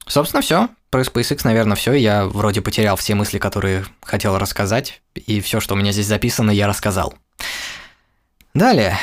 Собственно, 0.06 0.42
все. 0.42 0.68
Про 0.90 1.02
SpaceX, 1.02 1.40
наверное, 1.42 1.74
все. 1.74 1.92
Я 1.94 2.26
вроде 2.26 2.60
потерял 2.60 2.94
все 2.94 3.16
мысли, 3.16 3.38
которые 3.38 3.84
хотел 4.02 4.38
рассказать, 4.38 5.02
и 5.16 5.40
все, 5.40 5.58
что 5.58 5.74
у 5.74 5.76
меня 5.76 5.90
здесь 5.90 6.06
записано, 6.06 6.52
я 6.52 6.68
рассказал. 6.68 7.14
Далее 8.54 8.96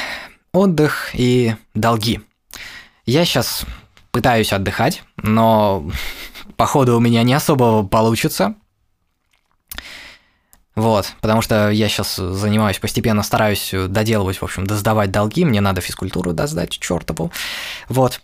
отдых 0.53 1.09
и 1.13 1.55
долги. 1.73 2.21
Я 3.05 3.25
сейчас 3.25 3.65
пытаюсь 4.11 4.53
отдыхать, 4.53 5.03
но 5.17 5.89
походу 6.55 6.95
у 6.95 6.99
меня 6.99 7.23
не 7.23 7.33
особо 7.33 7.83
получится. 7.85 8.55
Вот, 10.75 11.13
потому 11.21 11.41
что 11.41 11.69
я 11.69 11.87
сейчас 11.87 12.15
занимаюсь 12.15 12.79
постепенно, 12.79 13.21
стараюсь 13.21 13.71
доделывать, 13.89 14.37
в 14.37 14.43
общем, 14.43 14.65
доздавать 14.65 15.11
долги, 15.11 15.45
мне 15.45 15.61
надо 15.61 15.81
физкультуру 15.81 16.33
доздать, 16.33 16.71
чертову. 16.71 17.31
Вот, 17.89 18.21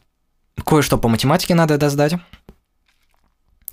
кое-что 0.66 0.98
по 0.98 1.10
математике 1.10 1.54
надо 1.54 1.78
доздать. 1.78 2.14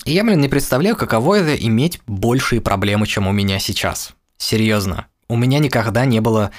И 0.05 0.13
я, 0.13 0.25
блин, 0.25 0.41
не 0.41 0.49
представляю, 0.49 0.95
каково 0.95 1.37
это 1.37 1.57
иметь 1.57 2.01
большие 2.07 2.61
проблемы, 2.61 3.07
чем 3.07 3.27
у 3.27 3.33
меня 3.33 3.59
сейчас. 3.59 4.13
Серьезно. 4.37 5.07
У 5.29 5.37
меня 5.37 5.59
никогда 5.59 6.05
не 6.05 6.21
было 6.21 6.53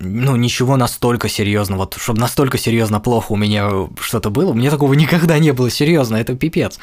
ну, 0.00 0.34
ничего 0.36 0.76
настолько 0.76 1.28
серьезного, 1.28 1.80
вот, 1.80 1.96
чтобы 1.98 2.20
настолько 2.20 2.58
серьезно 2.58 3.00
плохо 3.00 3.32
у 3.32 3.36
меня 3.36 3.70
что-то 4.00 4.30
было, 4.30 4.52
мне 4.54 4.70
такого 4.70 4.94
никогда 4.94 5.38
не 5.38 5.52
было 5.52 5.70
серьезно, 5.70 6.16
это 6.16 6.34
пипец. 6.34 6.78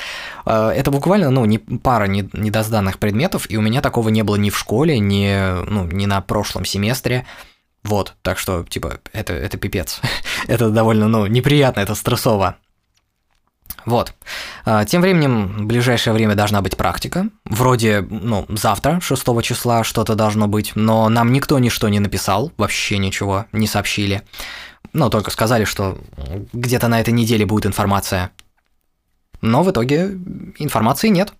А, 0.45 0.71
это 0.71 0.91
буквально, 0.91 1.29
ну, 1.31 1.43
не 1.45 1.57
пара 1.57 2.05
недозданных 2.05 2.99
предметов, 2.99 3.49
и 3.49 3.57
у 3.57 3.61
меня 3.61 3.81
такого 3.81 4.09
не 4.09 4.23
было 4.23 4.35
ни 4.35 4.49
в 4.49 4.57
школе, 4.57 4.99
ни, 4.99 5.65
ну, 5.67 5.85
ни 5.85 6.05
на 6.05 6.21
прошлом 6.21 6.63
семестре. 6.63 7.25
Вот, 7.83 8.15
так 8.21 8.37
что, 8.37 8.63
типа, 8.63 8.99
это, 9.13 9.33
это 9.33 9.57
пипец. 9.57 9.99
это 10.47 10.69
довольно, 10.69 11.07
ну, 11.07 11.25
неприятно, 11.25 11.79
это 11.81 11.95
стрессово. 11.95 12.57
Вот. 13.87 14.13
А, 14.65 14.83
тем 14.83 15.01
временем, 15.01 15.59
в 15.59 15.65
ближайшее 15.65 16.13
время 16.13 16.35
должна 16.35 16.61
быть 16.61 16.75
практика. 16.75 17.29
Вроде, 17.45 18.01
ну, 18.01 18.45
завтра, 18.49 18.99
6 18.99 19.41
числа, 19.41 19.85
что-то 19.85 20.13
должно 20.13 20.49
быть, 20.49 20.73
но 20.75 21.07
нам 21.07 21.31
никто 21.31 21.57
ничто 21.57 21.87
не 21.87 22.01
написал, 22.01 22.51
вообще 22.57 22.97
ничего 22.97 23.45
не 23.53 23.65
сообщили. 23.65 24.23
Ну, 24.91 25.09
только 25.09 25.31
сказали, 25.31 25.63
что 25.63 25.97
где-то 26.51 26.89
на 26.89 26.99
этой 26.99 27.13
неделе 27.13 27.45
будет 27.45 27.65
информация. 27.65 28.31
Но 29.39 29.63
в 29.63 29.71
итоге 29.71 30.19
информации 30.59 31.07
нет. 31.07 31.31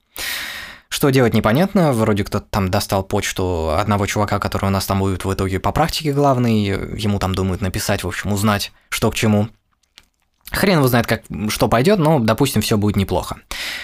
Что 0.88 1.10
делать 1.10 1.34
непонятно, 1.34 1.92
вроде 1.92 2.24
кто-то 2.24 2.46
там 2.50 2.72
достал 2.72 3.04
почту 3.04 3.76
одного 3.78 4.06
чувака, 4.06 4.40
который 4.40 4.68
у 4.68 4.70
нас 4.70 4.86
там 4.86 5.00
будет 5.00 5.26
в 5.26 5.34
итоге 5.34 5.60
по 5.60 5.74
практике 5.74 6.14
главный, 6.14 6.64
ему 6.64 7.20
там 7.20 7.36
думают 7.36 7.60
написать, 7.60 8.06
в 8.06 8.08
общем, 8.08 8.32
узнать, 8.32 8.72
что 8.88 9.12
к 9.12 9.16
чему. 9.16 9.50
Хрен 10.52 10.78
его 10.78 10.88
знает, 10.88 11.08
как, 11.08 11.24
что 11.50 11.68
пойдет, 11.68 12.00
но, 12.00 12.20
допустим, 12.20 12.62
все 12.62 12.78
будет 12.78 12.96
неплохо. 12.96 13.38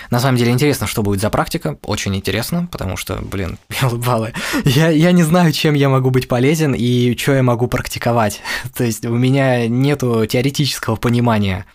На 0.10 0.20
самом 0.20 0.38
деле 0.38 0.52
интересно, 0.52 0.88
что 0.88 1.04
будет 1.04 1.20
за 1.20 1.30
практика, 1.30 1.78
очень 1.84 2.16
интересно, 2.16 2.70
потому 2.72 2.96
что, 2.96 3.18
блин, 3.18 3.58
баллы. 3.92 4.34
Я, 4.64 4.90
я 4.90 5.12
не 5.12 5.24
знаю, 5.24 5.52
чем 5.52 5.74
я 5.74 5.90
могу 5.90 6.10
быть 6.10 6.30
полезен 6.30 6.74
и 6.74 7.18
что 7.18 7.34
я 7.34 7.44
могу 7.44 7.68
практиковать. 7.68 8.42
То 8.78 8.86
есть 8.86 9.06
у 9.06 9.16
меня 9.16 9.68
нету 9.68 10.26
теоретического 10.26 10.96
понимания 10.96 11.66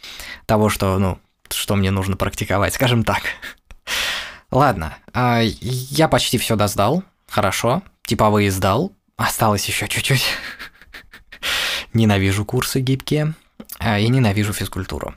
того, 0.46 0.70
что, 0.70 0.98
ну, 0.98 1.18
что 1.50 1.76
мне 1.76 1.90
нужно 1.90 2.16
практиковать, 2.16 2.72
скажем 2.72 3.04
так. 3.04 3.22
Ладно, 4.50 4.96
а, 5.12 5.42
я 5.42 6.08
почти 6.08 6.38
все 6.38 6.56
доздал, 6.56 7.02
хорошо, 7.28 7.82
типовые 8.06 8.50
сдал, 8.50 8.92
осталось 9.18 9.66
еще 9.66 9.86
чуть-чуть. 9.86 10.24
Ненавижу 11.92 12.46
курсы 12.46 12.80
гибкие 12.80 13.34
и 13.80 14.08
ненавижу 14.08 14.52
физкультуру. 14.52 15.14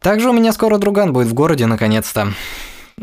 Также 0.00 0.30
у 0.30 0.32
меня 0.32 0.52
скоро 0.52 0.78
друган 0.78 1.12
будет 1.12 1.28
в 1.28 1.34
городе, 1.34 1.66
наконец-то. 1.66 2.32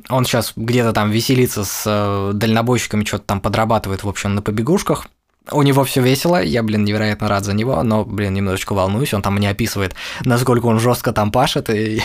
Он 0.10 0.26
сейчас 0.26 0.54
где-то 0.56 0.94
там 0.94 1.12
веселится 1.12 1.64
с 1.66 1.84
э, 1.86 2.32
дальнобойщиками, 2.34 3.04
что-то 3.04 3.26
там 3.26 3.42
подрабатывает, 3.42 4.04
в 4.04 4.10
общем, 4.10 4.36
на 4.36 4.42
побегушках. 4.42 5.08
У 5.52 5.62
него 5.62 5.84
все 5.84 6.02
весело, 6.02 6.42
я, 6.42 6.64
блин, 6.64 6.86
невероятно 6.86 7.28
рад 7.28 7.44
за 7.44 7.54
него, 7.54 7.84
но, 7.84 8.06
блин, 8.06 8.34
немножечко 8.34 8.74
волнуюсь, 8.74 9.14
он 9.14 9.22
там 9.22 9.36
мне 9.36 9.50
описывает, 9.50 9.94
насколько 10.24 10.68
он 10.68 10.80
жестко 10.80 11.12
там 11.12 11.32
пашет, 11.32 11.70
и 11.70 12.02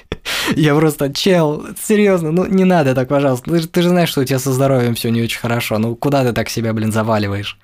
я 0.56 0.74
просто, 0.74 1.12
чел, 1.12 1.66
серьезно, 1.82 2.30
ну 2.30 2.46
не 2.46 2.64
надо 2.64 2.94
так, 2.94 3.08
пожалуйста, 3.08 3.50
ты, 3.50 3.66
ты 3.66 3.82
же 3.82 3.88
знаешь, 3.88 4.08
что 4.08 4.20
у 4.20 4.24
тебя 4.24 4.38
со 4.38 4.52
здоровьем 4.52 4.94
все 4.94 5.10
не 5.10 5.20
очень 5.20 5.40
хорошо, 5.40 5.78
ну 5.78 5.96
куда 5.96 6.22
ты 6.22 6.32
так 6.32 6.48
себя, 6.48 6.72
блин, 6.72 6.92
заваливаешь? 6.92 7.58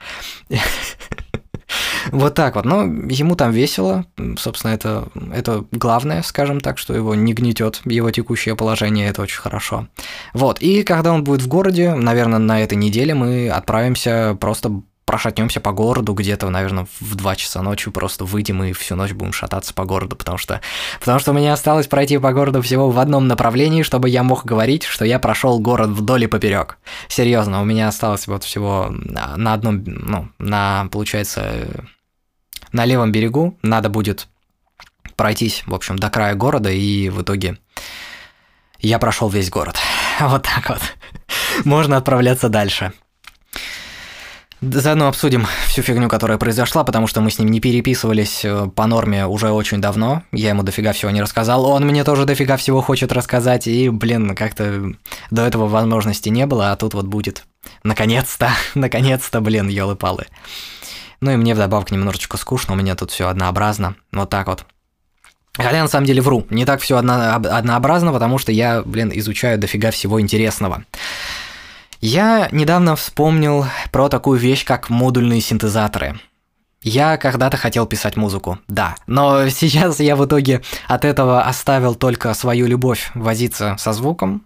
Вот 2.10 2.34
так 2.34 2.56
вот. 2.56 2.64
Но 2.64 2.82
ему 2.84 3.36
там 3.36 3.52
весело. 3.52 4.06
Собственно, 4.36 4.72
это, 4.72 5.08
это 5.32 5.64
главное, 5.72 6.22
скажем 6.22 6.60
так, 6.60 6.78
что 6.78 6.94
его 6.94 7.14
не 7.14 7.32
гнетет 7.32 7.80
его 7.84 8.10
текущее 8.10 8.56
положение. 8.56 9.08
Это 9.08 9.22
очень 9.22 9.40
хорошо. 9.40 9.86
Вот. 10.34 10.60
И 10.60 10.82
когда 10.82 11.12
он 11.12 11.24
будет 11.24 11.42
в 11.42 11.48
городе, 11.48 11.94
наверное, 11.94 12.38
на 12.38 12.62
этой 12.62 12.74
неделе 12.74 13.14
мы 13.14 13.48
отправимся 13.48 14.36
просто 14.40 14.82
прошатнемся 15.04 15.60
по 15.60 15.72
городу 15.72 16.14
где-то, 16.14 16.48
наверное, 16.50 16.86
в 17.00 17.14
2 17.14 17.36
часа 17.36 17.62
ночи 17.62 17.90
просто 17.90 18.24
выйдем 18.24 18.62
и 18.64 18.72
всю 18.72 18.96
ночь 18.96 19.12
будем 19.12 19.32
шататься 19.32 19.74
по 19.74 19.84
городу, 19.84 20.16
потому 20.16 20.38
что, 20.38 20.60
потому 21.00 21.18
что 21.18 21.32
мне 21.32 21.52
осталось 21.52 21.86
пройти 21.86 22.18
по 22.18 22.32
городу 22.32 22.62
всего 22.62 22.90
в 22.90 22.98
одном 22.98 23.28
направлении, 23.28 23.82
чтобы 23.82 24.08
я 24.08 24.22
мог 24.22 24.44
говорить, 24.44 24.84
что 24.84 25.04
я 25.04 25.18
прошел 25.18 25.58
город 25.58 25.90
вдоль 25.90 26.24
и 26.24 26.26
поперек. 26.26 26.78
Серьезно, 27.08 27.60
у 27.60 27.64
меня 27.64 27.88
осталось 27.88 28.26
вот 28.26 28.44
всего 28.44 28.88
на 28.90 29.52
одном, 29.52 29.82
ну, 29.84 30.28
на, 30.38 30.88
получается, 30.90 31.86
на 32.72 32.84
левом 32.84 33.12
берегу 33.12 33.58
надо 33.62 33.88
будет 33.88 34.28
пройтись, 35.16 35.62
в 35.66 35.74
общем, 35.74 35.98
до 35.98 36.10
края 36.10 36.34
города, 36.34 36.70
и 36.70 37.08
в 37.08 37.22
итоге 37.22 37.58
я 38.80 38.98
прошел 38.98 39.28
весь 39.28 39.50
город. 39.50 39.76
Вот 40.20 40.42
так 40.42 40.68
вот. 40.68 40.80
Можно 41.64 41.96
отправляться 41.96 42.48
дальше. 42.48 42.92
Заодно 44.62 45.08
обсудим 45.08 45.48
всю 45.66 45.82
фигню, 45.82 46.08
которая 46.08 46.38
произошла, 46.38 46.84
потому 46.84 47.08
что 47.08 47.20
мы 47.20 47.32
с 47.32 47.38
ним 47.40 47.48
не 47.48 47.58
переписывались 47.58 48.44
э, 48.44 48.68
по 48.72 48.86
норме 48.86 49.26
уже 49.26 49.50
очень 49.50 49.80
давно. 49.80 50.22
Я 50.30 50.50
ему 50.50 50.62
дофига 50.62 50.92
всего 50.92 51.10
не 51.10 51.20
рассказал, 51.20 51.66
он 51.66 51.84
мне 51.84 52.04
тоже 52.04 52.26
дофига 52.26 52.56
всего 52.56 52.80
хочет 52.80 53.10
рассказать, 53.10 53.66
и, 53.66 53.88
блин, 53.88 54.36
как-то 54.36 54.92
до 55.32 55.44
этого 55.44 55.66
возможности 55.66 56.28
не 56.28 56.46
было, 56.46 56.70
а 56.70 56.76
тут 56.76 56.94
вот 56.94 57.06
будет. 57.06 57.44
Наконец-то, 57.82 58.52
наконец-то, 58.76 59.40
блин, 59.40 59.66
елы-палы. 59.66 60.26
Ну 61.20 61.32
и 61.32 61.36
мне 61.36 61.56
вдобавок 61.56 61.90
немножечко 61.90 62.36
скучно, 62.36 62.74
у 62.74 62.76
меня 62.76 62.94
тут 62.94 63.10
все 63.10 63.26
однообразно, 63.26 63.96
вот 64.12 64.30
так 64.30 64.46
вот. 64.46 64.64
Хотя 65.56 65.82
на 65.82 65.88
самом 65.88 66.06
деле 66.06 66.22
вру, 66.22 66.46
не 66.50 66.64
так 66.64 66.80
все 66.80 66.98
одно, 66.98 67.34
однообразно, 67.34 68.12
потому 68.12 68.38
что 68.38 68.52
я, 68.52 68.82
блин, 68.82 69.10
изучаю 69.12 69.58
дофига 69.58 69.90
всего 69.90 70.20
интересного. 70.20 70.84
Я 72.04 72.48
недавно 72.50 72.96
вспомнил 72.96 73.64
про 73.92 74.08
такую 74.08 74.36
вещь, 74.36 74.64
как 74.64 74.90
модульные 74.90 75.40
синтезаторы. 75.40 76.18
Я 76.82 77.16
когда-то 77.16 77.56
хотел 77.56 77.86
писать 77.86 78.16
музыку, 78.16 78.58
да, 78.66 78.96
но 79.06 79.48
сейчас 79.48 80.00
я 80.00 80.16
в 80.16 80.26
итоге 80.26 80.62
от 80.88 81.04
этого 81.04 81.42
оставил 81.42 81.94
только 81.94 82.34
свою 82.34 82.66
любовь 82.66 83.12
возиться 83.14 83.76
со 83.78 83.92
звуком. 83.92 84.44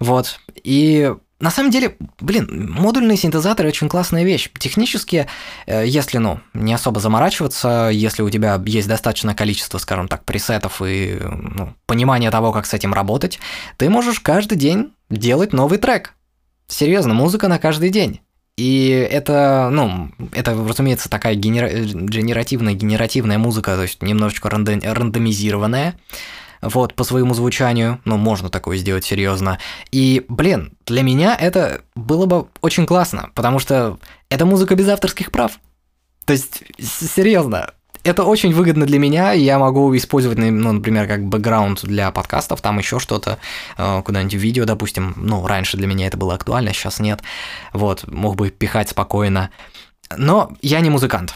Вот, 0.00 0.38
и 0.62 1.14
на 1.40 1.50
самом 1.50 1.70
деле, 1.70 1.96
блин, 2.20 2.70
модульные 2.70 3.16
синтезаторы 3.16 3.70
очень 3.70 3.88
классная 3.88 4.24
вещь. 4.24 4.50
Технически, 4.58 5.28
э, 5.66 5.86
если, 5.86 6.18
ну, 6.18 6.40
не 6.52 6.74
особо 6.74 7.00
заморачиваться, 7.00 7.88
если 7.90 8.20
у 8.20 8.28
тебя 8.28 8.62
есть 8.66 8.88
достаточное 8.88 9.34
количество, 9.34 9.78
скажем 9.78 10.08
так, 10.08 10.26
пресетов 10.26 10.82
и 10.84 11.18
ну, 11.22 11.74
понимание 11.86 12.30
того, 12.30 12.52
как 12.52 12.66
с 12.66 12.74
этим 12.74 12.92
работать, 12.92 13.38
ты 13.78 13.88
можешь 13.88 14.20
каждый 14.20 14.58
день 14.58 14.92
делать 15.08 15.54
новый 15.54 15.78
трек. 15.78 16.12
Серьезно, 16.68 17.14
музыка 17.14 17.48
на 17.48 17.58
каждый 17.58 17.90
день. 17.90 18.20
И 18.56 18.88
это, 18.88 19.68
ну, 19.70 20.10
это, 20.32 20.54
разумеется, 20.54 21.10
такая 21.10 21.34
генера... 21.34 21.68
генеративная, 21.68 22.74
генеративная 22.74 23.38
музыка, 23.38 23.76
то 23.76 23.82
есть 23.82 24.02
немножечко 24.02 24.48
рандом... 24.48 24.80
рандомизированная 24.82 25.94
вот, 26.62 26.94
по 26.94 27.04
своему 27.04 27.34
звучанию, 27.34 28.00
ну, 28.04 28.16
можно 28.16 28.48
такое 28.48 28.78
сделать 28.78 29.04
серьезно. 29.04 29.58
И, 29.90 30.24
блин, 30.28 30.72
для 30.86 31.02
меня 31.02 31.36
это 31.36 31.82
было 31.94 32.26
бы 32.26 32.48
очень 32.60 32.86
классно, 32.86 33.30
потому 33.34 33.58
что 33.58 33.98
это 34.30 34.46
музыка 34.46 34.74
без 34.74 34.88
авторских 34.88 35.30
прав. 35.32 35.60
То 36.24 36.32
есть, 36.32 36.64
серьезно, 36.78 37.72
это 38.06 38.24
очень 38.24 38.54
выгодно 38.54 38.86
для 38.86 38.98
меня, 38.98 39.32
я 39.32 39.58
могу 39.58 39.94
использовать, 39.96 40.38
ну, 40.38 40.72
например, 40.72 41.06
как 41.06 41.24
бэкграунд 41.24 41.82
для 41.82 42.10
подкастов, 42.10 42.60
там 42.60 42.78
еще 42.78 42.98
что-то, 42.98 43.38
э, 43.76 44.02
куда-нибудь 44.04 44.34
видео, 44.34 44.64
допустим, 44.64 45.14
ну, 45.16 45.46
раньше 45.46 45.76
для 45.76 45.86
меня 45.86 46.06
это 46.06 46.16
было 46.16 46.34
актуально, 46.34 46.72
сейчас 46.72 47.00
нет, 47.00 47.20
вот, 47.72 48.06
мог 48.10 48.36
бы 48.36 48.50
пихать 48.50 48.88
спокойно, 48.88 49.50
но 50.16 50.52
я 50.62 50.80
не 50.80 50.90
музыкант. 50.90 51.34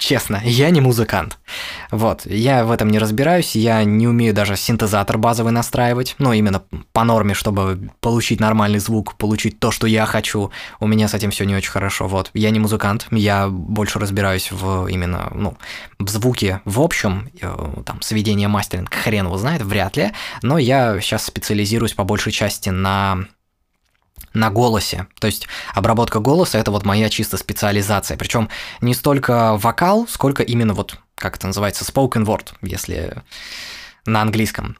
Честно, 0.00 0.40
я 0.42 0.70
не 0.70 0.80
музыкант. 0.80 1.38
Вот, 1.90 2.24
я 2.24 2.64
в 2.64 2.70
этом 2.70 2.88
не 2.88 2.98
разбираюсь, 2.98 3.54
я 3.54 3.84
не 3.84 4.08
умею 4.08 4.32
даже 4.32 4.56
синтезатор 4.56 5.18
базовый 5.18 5.52
настраивать, 5.52 6.14
ну, 6.18 6.32
именно 6.32 6.62
по 6.92 7.04
норме, 7.04 7.34
чтобы 7.34 7.90
получить 8.00 8.40
нормальный 8.40 8.78
звук, 8.78 9.16
получить 9.16 9.60
то, 9.60 9.70
что 9.70 9.86
я 9.86 10.06
хочу. 10.06 10.50
У 10.80 10.86
меня 10.86 11.06
с 11.06 11.12
этим 11.12 11.30
все 11.30 11.44
не 11.44 11.54
очень 11.54 11.70
хорошо, 11.70 12.08
вот. 12.08 12.30
Я 12.32 12.48
не 12.48 12.58
музыкант, 12.58 13.08
я 13.10 13.48
больше 13.48 13.98
разбираюсь 13.98 14.50
в 14.50 14.86
именно, 14.86 15.30
ну, 15.34 15.58
в 15.98 16.08
звуке 16.08 16.62
в 16.64 16.80
общем, 16.80 17.28
э, 17.38 17.82
там, 17.84 18.00
сведение 18.00 18.48
мастеринг, 18.48 18.94
хрен 18.94 19.26
его 19.26 19.36
знает, 19.36 19.60
вряд 19.60 19.98
ли, 19.98 20.12
но 20.40 20.56
я 20.56 20.98
сейчас 21.00 21.26
специализируюсь 21.26 21.92
по 21.92 22.04
большей 22.04 22.32
части 22.32 22.70
на 22.70 23.26
на 24.34 24.50
голосе. 24.50 25.06
То 25.18 25.26
есть 25.26 25.46
обработка 25.74 26.20
голоса 26.20 26.58
это 26.58 26.70
вот 26.70 26.84
моя 26.84 27.08
чисто 27.08 27.36
специализация. 27.36 28.16
Причем 28.16 28.48
не 28.80 28.94
столько 28.94 29.56
вокал, 29.56 30.06
сколько 30.08 30.42
именно 30.42 30.74
вот, 30.74 30.98
как 31.14 31.36
это 31.36 31.46
называется, 31.46 31.84
spoken 31.84 32.24
word, 32.24 32.48
если 32.62 33.22
на 34.06 34.22
английском. 34.22 34.76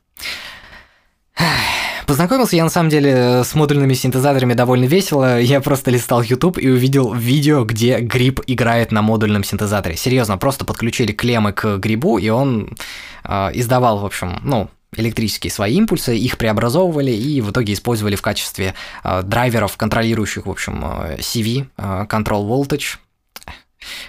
Познакомился 2.06 2.56
я 2.56 2.64
на 2.64 2.70
самом 2.70 2.90
деле 2.90 3.44
с 3.44 3.54
модульными 3.54 3.94
синтезаторами 3.94 4.54
довольно 4.54 4.86
весело. 4.86 5.40
Я 5.40 5.60
просто 5.60 5.92
листал 5.92 6.22
YouTube 6.22 6.58
и 6.58 6.68
увидел 6.68 7.14
видео, 7.14 7.64
где 7.64 8.00
гриб 8.00 8.40
играет 8.48 8.90
на 8.90 9.00
модульном 9.00 9.44
синтезаторе. 9.44 9.96
Серьезно, 9.96 10.36
просто 10.36 10.64
подключили 10.64 11.12
клеммы 11.12 11.52
к 11.52 11.76
грибу, 11.76 12.18
и 12.18 12.28
он 12.28 12.76
э, 13.22 13.50
издавал, 13.54 13.98
в 13.98 14.04
общем, 14.04 14.40
ну, 14.42 14.68
электрические 14.96 15.50
свои 15.50 15.74
импульсы, 15.74 16.16
их 16.16 16.38
преобразовывали 16.38 17.10
и 17.10 17.40
в 17.40 17.50
итоге 17.50 17.72
использовали 17.72 18.16
в 18.16 18.22
качестве 18.22 18.74
э, 19.04 19.22
драйверов, 19.22 19.76
контролирующих, 19.76 20.46
в 20.46 20.50
общем, 20.50 20.84
э, 20.84 21.16
CV, 21.18 21.68
э, 21.76 22.06
Control 22.08 22.48
Voltage, 22.48 22.98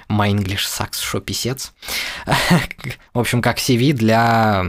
My 0.10 0.32
English 0.32 0.68
sucks, 0.68 1.02
шо 1.02 1.20
писец. 1.20 1.74
в 3.14 3.20
общем, 3.20 3.42
как 3.42 3.58
CV 3.58 3.94
для 3.94 4.66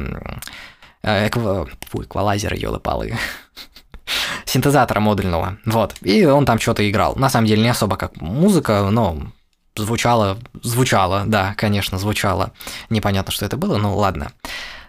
э, 1.03 1.29
экв... 1.29 1.69
Фу, 1.91 2.03
эквалайзера, 2.03 2.57
ёлы-палы. 2.57 3.19
синтезатора 4.45 5.01
модульного. 5.01 5.59
Вот. 5.65 5.95
И 6.03 6.25
он 6.25 6.45
там 6.45 6.59
что-то 6.59 6.89
играл. 6.89 7.15
На 7.17 7.31
самом 7.31 7.47
деле 7.47 7.63
не 7.63 7.69
особо 7.69 7.97
как 7.97 8.21
музыка, 8.21 8.89
но 8.91 9.19
звучало, 9.77 10.39
звучало, 10.63 11.25
да, 11.27 11.55
конечно, 11.57 11.99
звучало. 11.99 12.53
Непонятно, 12.91 13.33
что 13.33 13.47
это 13.47 13.57
было, 13.57 13.79
но 13.79 13.97
ладно. 13.97 14.33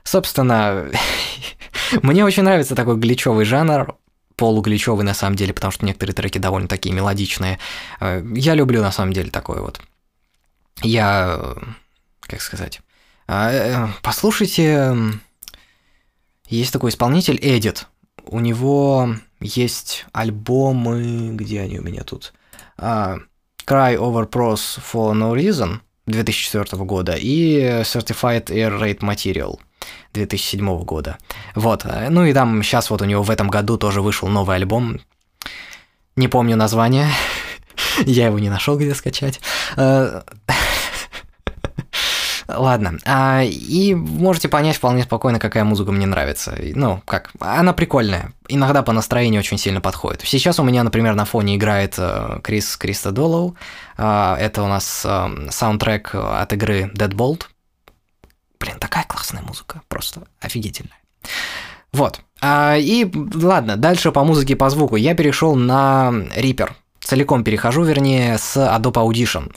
Собственно, 0.04 0.90
мне 2.02 2.26
очень 2.26 2.44
нравится 2.44 2.76
такой 2.76 2.98
гличевый 2.98 3.46
жанр, 3.46 3.96
полугличевый 4.36 5.06
на 5.06 5.14
самом 5.14 5.36
деле, 5.36 5.54
потому 5.54 5.72
что 5.72 5.86
некоторые 5.86 6.16
треки 6.16 6.38
довольно 6.38 6.68
такие 6.68 6.94
мелодичные. 6.94 7.60
Э, 8.00 8.24
я 8.36 8.56
люблю 8.56 8.82
на 8.82 8.92
самом 8.92 9.14
деле 9.14 9.32
такое 9.32 9.62
вот. 9.62 9.80
Я, 10.82 11.56
как 12.22 12.42
сказать, 12.42 12.82
э, 13.28 13.88
послушайте, 14.02 14.96
есть 16.48 16.74
такой 16.74 16.90
исполнитель 16.90 17.38
Edit. 17.38 17.86
У 18.26 18.40
него 18.40 19.16
есть 19.40 20.06
альбомы, 20.14 21.32
где 21.34 21.62
они 21.62 21.80
у 21.80 21.84
меня 21.84 22.04
тут? 22.04 22.34
А, 22.78 23.18
Cry 23.66 23.98
Over 23.98 24.30
Pros 24.30 24.80
for 24.80 25.14
No 25.14 25.34
Reason 25.36 25.80
2004 26.06 26.84
года 26.84 27.14
и 27.14 27.82
Certified 27.84 28.46
Air 28.46 28.80
Raid 28.80 29.00
Material– 29.00 29.60
2007 30.14 30.84
года. 30.84 31.18
Вот. 31.56 31.86
Ну 32.10 32.26
и 32.26 32.34
там 32.34 32.64
сейчас 32.64 32.90
вот 32.90 33.02
у 33.02 33.06
него 33.06 33.24
в 33.24 33.30
этом 33.30 33.50
году 33.50 33.78
тоже 33.78 34.02
вышел 34.02 34.28
новый 34.28 34.56
альбом. 34.56 35.00
Не 36.16 36.28
помню 36.28 36.56
название. 36.56 37.10
Я 38.06 38.28
его 38.28 38.40
не 38.40 38.50
нашел, 38.50 38.78
где 38.78 38.94
скачать. 38.94 39.40
Э, 42.54 42.58
ладно. 42.58 42.98
А, 43.06 43.42
и 43.44 43.94
можете 43.96 44.48
понять 44.48 44.78
вполне 44.78 45.04
спокойно, 45.04 45.40
какая 45.40 45.64
музыка 45.64 45.92
мне 45.92 46.06
нравится. 46.06 46.56
Ну, 46.76 47.02
как, 47.06 47.32
она 47.40 47.74
прикольная. 47.74 48.32
Иногда 48.48 48.84
по 48.84 48.92
настроению 48.92 49.40
очень 49.40 49.58
сильно 49.58 49.82
подходит. 49.82 50.22
Сейчас 50.24 50.60
у 50.60 50.64
меня, 50.64 50.84
например, 50.84 51.16
на 51.16 51.26
фоне 51.26 51.56
играет 51.56 51.96
э, 51.98 52.40
Крис 52.44 52.78
Кристодолоу. 52.78 53.56
А, 53.98 54.38
это 54.40 54.64
у 54.64 54.68
нас 54.68 55.04
э, 55.06 55.50
саундтрек 55.50 56.16
от 56.16 56.54
игры 56.54 56.92
Deadbolt. 56.94 57.44
Блин, 58.60 58.80
такая 58.80 59.04
классная 59.06 59.42
музыка, 59.42 59.82
просто 59.90 60.22
офигительная. 60.40 60.98
Вот. 61.92 62.22
А, 62.42 62.76
и 62.78 63.10
ладно, 63.36 63.78
дальше 63.78 64.12
по 64.12 64.24
музыке, 64.24 64.56
по 64.56 64.70
звуку. 64.70 64.96
Я 64.96 65.16
перешел 65.16 65.56
на 65.56 66.12
Reaper. 66.36 66.72
Целиком 67.00 67.44
перехожу, 67.44 67.84
вернее, 67.84 68.38
с 68.38 68.56
Adobe 68.56 69.06
Audition. 69.06 69.54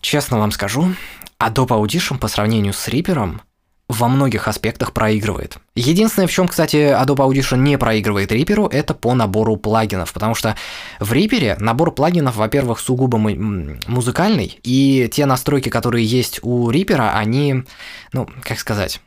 Честно 0.00 0.38
вам 0.38 0.52
скажу, 0.52 0.94
Adobe 1.38 1.84
Audition 1.84 2.18
по 2.18 2.28
сравнению 2.28 2.72
с 2.72 2.88
Reaper 2.88 3.40
во 3.88 4.08
многих 4.08 4.48
аспектах 4.48 4.92
проигрывает. 4.92 5.58
Единственное, 5.74 6.26
в 6.26 6.32
чем, 6.32 6.48
кстати, 6.48 6.76
Adobe 6.76 7.28
Audition 7.28 7.58
не 7.58 7.76
проигрывает 7.76 8.32
Reaper, 8.32 8.70
это 8.70 8.94
по 8.94 9.14
набору 9.14 9.56
плагинов, 9.56 10.12
потому 10.12 10.34
что 10.34 10.56
в 11.00 11.12
Reaper 11.12 11.58
набор 11.60 11.92
плагинов, 11.92 12.36
во-первых, 12.36 12.80
сугубо 12.80 13.18
музыкальный, 13.18 14.58
и 14.62 15.08
те 15.12 15.26
настройки, 15.26 15.68
которые 15.68 16.04
есть 16.04 16.40
у 16.42 16.70
Reaper, 16.70 17.10
они, 17.14 17.64
ну, 18.12 18.28
как 18.42 18.58
сказать, 18.58 19.00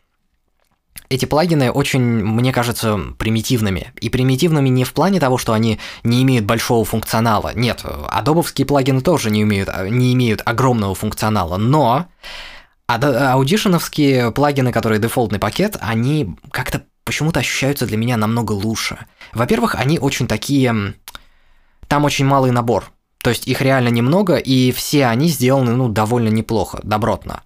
эти 1.10 1.26
плагины 1.26 1.72
очень, 1.72 2.02
мне 2.02 2.52
кажется, 2.52 3.00
примитивными. 3.17 3.93
И 4.00 4.10
примитивными 4.10 4.70
не 4.70 4.84
в 4.84 4.93
плане 4.93 5.20
того, 5.20 5.38
что 5.38 5.54
они 5.54 5.80
не 6.04 6.24
имеют 6.24 6.46
большого 6.46 6.84
функционала. 6.86 7.52
Нет, 7.56 7.84
адобовские 8.10 8.65
плагины 8.65 9.02
тоже 9.02 9.30
не, 9.30 9.41
имеют, 9.41 9.70
не 9.89 10.13
имеют 10.13 10.41
огромного 10.46 10.96
функционала, 10.96 11.58
но 11.58 12.08
а 12.88 13.34
аудишеновские 13.34 14.32
плагины, 14.32 14.72
которые 14.72 15.00
дефолтный 15.00 15.39
пакет, 15.39 15.78
они 15.82 16.36
как-то 16.52 16.84
почему-то 17.04 17.41
ощущаются 17.41 17.86
для 17.86 17.98
меня 17.98 18.15
намного 18.15 18.54
лучше. 18.54 18.98
Во-первых, 19.34 19.76
они 19.76 20.00
очень 20.00 20.28
такие... 20.28 20.93
Там 21.88 22.06
очень 22.06 22.26
малый 22.26 22.52
набор. 22.52 22.91
То 23.20 23.30
есть 23.30 23.48
их 23.48 23.62
реально 23.62 23.89
немного, 23.89 24.36
и 24.36 24.72
все 24.72 25.06
они 25.08 25.28
сделаны, 25.28 25.72
ну, 25.72 25.89
довольно 25.89 26.30
неплохо, 26.30 26.80
добротно. 26.84 27.43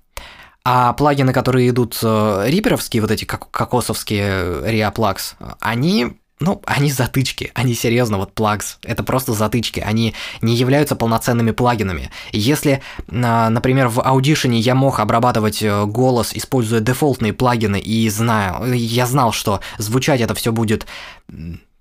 А 0.63 0.93
плагины, 0.93 1.33
которые 1.33 1.69
идут 1.69 1.97
э, 2.03 2.43
риперовские, 2.47 3.01
вот 3.01 3.11
эти 3.11 3.25
как 3.25 3.49
кокосовские 3.49 4.61
Reaplugs, 4.63 5.33
они 5.59 6.17
ну, 6.41 6.59
они 6.65 6.91
затычки, 6.91 7.51
они 7.53 7.75
серьезно, 7.75 8.17
вот 8.17 8.33
плагс, 8.33 8.79
это 8.81 9.03
просто 9.03 9.33
затычки, 9.33 9.79
они 9.79 10.15
не 10.41 10.55
являются 10.55 10.95
полноценными 10.95 11.51
плагинами. 11.51 12.09
Если, 12.31 12.81
а, 13.09 13.49
например, 13.49 13.87
в 13.89 13.99
Audition 13.99 14.55
я 14.55 14.73
мог 14.73 14.99
обрабатывать 14.99 15.61
э, 15.61 15.85
голос, 15.85 16.33
используя 16.33 16.79
дефолтные 16.79 17.33
плагины, 17.33 17.79
и 17.79 18.09
знаю, 18.09 18.73
я 18.73 19.05
знал, 19.05 19.31
что 19.31 19.61
звучать 19.77 20.21
это 20.21 20.33
все 20.33 20.51
будет 20.51 20.87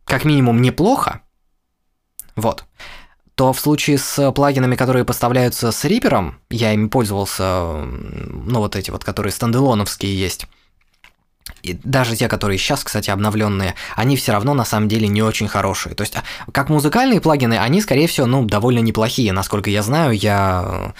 как 0.05 0.25
минимум 0.25 0.61
неплохо, 0.61 1.23
вот, 2.37 2.64
то 3.40 3.55
в 3.55 3.59
случае 3.59 3.96
с 3.96 4.33
плагинами, 4.33 4.76
которые 4.76 5.07
поставляются 5.07 5.72
с 5.72 5.87
Reaper, 5.87 6.35
я 6.50 6.74
ими 6.74 6.88
пользовался, 6.88 7.72
ну 7.74 8.59
вот 8.59 8.76
эти 8.76 8.90
вот, 8.90 9.03
которые 9.03 9.33
стендалоновские 9.33 10.14
есть, 10.14 10.46
и 11.62 11.72
даже 11.72 12.16
те, 12.16 12.29
которые 12.29 12.59
сейчас, 12.59 12.85
кстати, 12.85 13.09
обновленные, 13.09 13.76
они 13.96 14.16
все 14.16 14.33
равно 14.33 14.53
на 14.53 14.66
самом 14.66 14.88
деле 14.88 15.09
не 15.09 15.22
очень 15.22 15.48
хорошие. 15.48 15.94
То 15.94 16.03
есть, 16.03 16.16
а, 16.16 16.22
как 16.53 16.68
музыкальные 16.68 17.22
плагины, 17.22 17.55
они, 17.55 17.81
скорее 17.81 18.09
всего, 18.09 18.26
ну, 18.26 18.44
довольно 18.44 18.81
неплохие. 18.81 19.33
Насколько 19.33 19.70
я 19.70 19.83
знаю, 19.83 20.12
я 20.12 20.92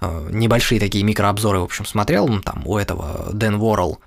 э, 0.00 0.28
небольшие 0.30 0.78
такие 0.78 1.02
микрообзоры, 1.02 1.58
в 1.58 1.64
общем, 1.64 1.84
смотрел, 1.84 2.28
там, 2.42 2.62
у 2.64 2.78
этого 2.78 3.30
Дэн 3.32 3.56
Уоррелл. 3.56 3.98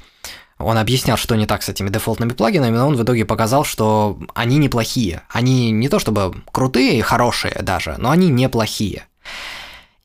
Он 0.62 0.78
объяснял, 0.78 1.18
что 1.18 1.36
не 1.36 1.46
так 1.46 1.64
с 1.64 1.70
этими 1.70 1.90
дефолтными 1.90 2.34
плагинами, 2.34 2.76
но 2.76 2.88
он 2.88 2.96
в 2.96 3.04
итоге 3.04 3.26
показал, 3.26 3.64
что 3.64 4.20
они 4.34 4.58
неплохие. 4.58 5.24
Они 5.30 5.72
не 5.72 5.90
то 5.90 6.00
чтобы 6.00 6.34
крутые, 6.52 7.02
хорошие 7.04 7.56
даже, 7.62 7.96
но 7.98 8.10
они 8.12 8.30
неплохие. 8.30 9.06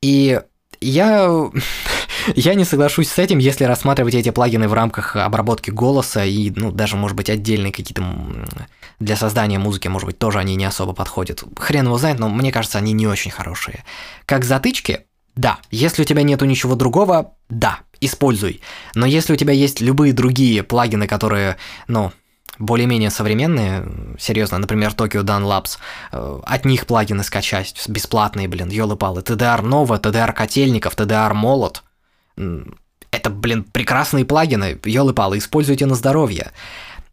И 0.00 0.40
я 0.80 1.50
Я 2.34 2.54
не 2.54 2.64
соглашусь 2.64 3.08
с 3.08 3.18
этим, 3.18 3.38
если 3.38 3.64
рассматривать 3.64 4.14
эти 4.14 4.30
плагины 4.30 4.68
в 4.68 4.72
рамках 4.72 5.16
обработки 5.16 5.70
голоса 5.70 6.24
и, 6.24 6.50
ну, 6.50 6.72
даже, 6.72 6.96
может 6.96 7.16
быть, 7.16 7.30
отдельные 7.30 7.72
какие-то 7.72 8.04
для 8.98 9.16
создания 9.16 9.58
музыки, 9.58 9.88
может 9.88 10.06
быть, 10.06 10.18
тоже 10.18 10.38
они 10.38 10.56
не 10.56 10.64
особо 10.64 10.92
подходят. 10.92 11.44
Хрен 11.56 11.86
его 11.86 11.98
знает, 11.98 12.18
но 12.18 12.28
мне 12.28 12.50
кажется, 12.50 12.78
они 12.78 12.92
не 12.92 13.06
очень 13.06 13.30
хорошие. 13.30 13.84
Как 14.24 14.44
затычки, 14.44 15.06
да. 15.36 15.58
Если 15.70 16.02
у 16.02 16.04
тебя 16.04 16.22
нету 16.22 16.46
ничего 16.46 16.74
другого, 16.74 17.34
да, 17.48 17.80
используй. 18.00 18.62
Но 18.94 19.06
если 19.06 19.34
у 19.34 19.36
тебя 19.36 19.52
есть 19.52 19.80
любые 19.80 20.12
другие 20.12 20.62
плагины, 20.62 21.06
которые, 21.06 21.56
ну, 21.88 22.12
более-менее 22.58 23.10
современные, 23.10 23.86
серьезно, 24.18 24.58
например, 24.58 24.92
Tokyo 24.92 25.22
Dun 25.22 25.44
Labs, 25.44 25.78
э, 26.12 26.40
от 26.42 26.64
них 26.64 26.86
плагины 26.86 27.22
скачать, 27.22 27.74
бесплатные, 27.86 28.48
блин, 28.48 28.70
ёлы-палы, 28.70 29.20
TDR 29.20 29.60
Nova, 29.62 30.00
TDR 30.00 30.32
Котельников, 30.32 30.96
TDR 30.96 31.34
Молот, 31.34 31.82
это, 33.10 33.30
блин, 33.30 33.64
прекрасные 33.64 34.24
плагины, 34.24 34.78
елы-палы, 34.84 35.38
используйте 35.38 35.86
на 35.86 35.94
здоровье. 35.94 36.52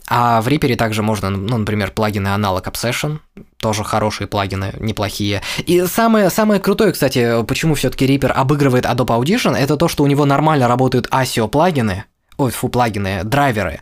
А 0.08 0.42
в 0.42 0.48
Reaper 0.48 0.76
также 0.76 1.02
можно, 1.02 1.30
ну, 1.30 1.58
например, 1.58 1.92
плагины 1.92 2.28
Analog 2.28 2.66
Obsession, 2.66 3.20
тоже 3.64 3.86
хорошие 3.86 4.28
плагины, 4.28 4.74
неплохие. 4.80 5.42
И 5.66 5.86
самое, 5.86 6.30
самое 6.30 6.60
крутое, 6.60 6.92
кстати, 6.92 7.44
почему 7.46 7.76
все 7.76 7.90
таки 7.90 8.06
Reaper 8.06 8.28
обыгрывает 8.28 8.86
Adobe 8.86 9.18
Audition, 9.18 9.56
это 9.56 9.78
то, 9.78 9.88
что 9.88 10.04
у 10.04 10.08
него 10.08 10.26
нормально 10.26 10.68
работают 10.68 11.08
ASIO 11.08 11.48
плагины, 11.48 12.04
ой, 12.36 12.52
фу, 12.52 12.68
плагины, 12.68 13.24
драйверы. 13.24 13.80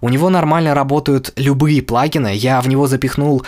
У 0.00 0.08
него 0.08 0.30
нормально 0.30 0.72
работают 0.72 1.32
любые 1.34 1.82
плагины, 1.82 2.32
я 2.32 2.60
в 2.60 2.68
него 2.68 2.86
запихнул 2.86 3.44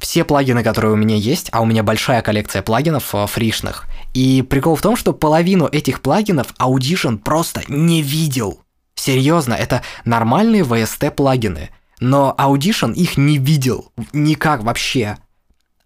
все 0.00 0.24
плагины, 0.24 0.64
которые 0.64 0.94
у 0.94 0.96
меня 0.96 1.14
есть, 1.14 1.48
а 1.52 1.60
у 1.60 1.64
меня 1.64 1.84
большая 1.84 2.22
коллекция 2.22 2.62
плагинов 2.62 3.14
э, 3.14 3.26
фришных. 3.28 3.86
И 4.12 4.42
прикол 4.42 4.74
в 4.74 4.82
том, 4.82 4.96
что 4.96 5.12
половину 5.12 5.68
этих 5.70 6.00
плагинов 6.00 6.54
Audition 6.58 7.18
просто 7.18 7.62
не 7.68 8.02
видел. 8.02 8.62
Серьезно, 8.96 9.54
это 9.54 9.82
нормальные 10.04 10.62
VST 10.62 11.12
плагины, 11.12 11.70
но 12.00 12.34
Audition 12.38 12.94
их 12.94 13.16
не 13.16 13.38
видел 13.38 13.92
никак 14.12 14.62
вообще. 14.62 15.18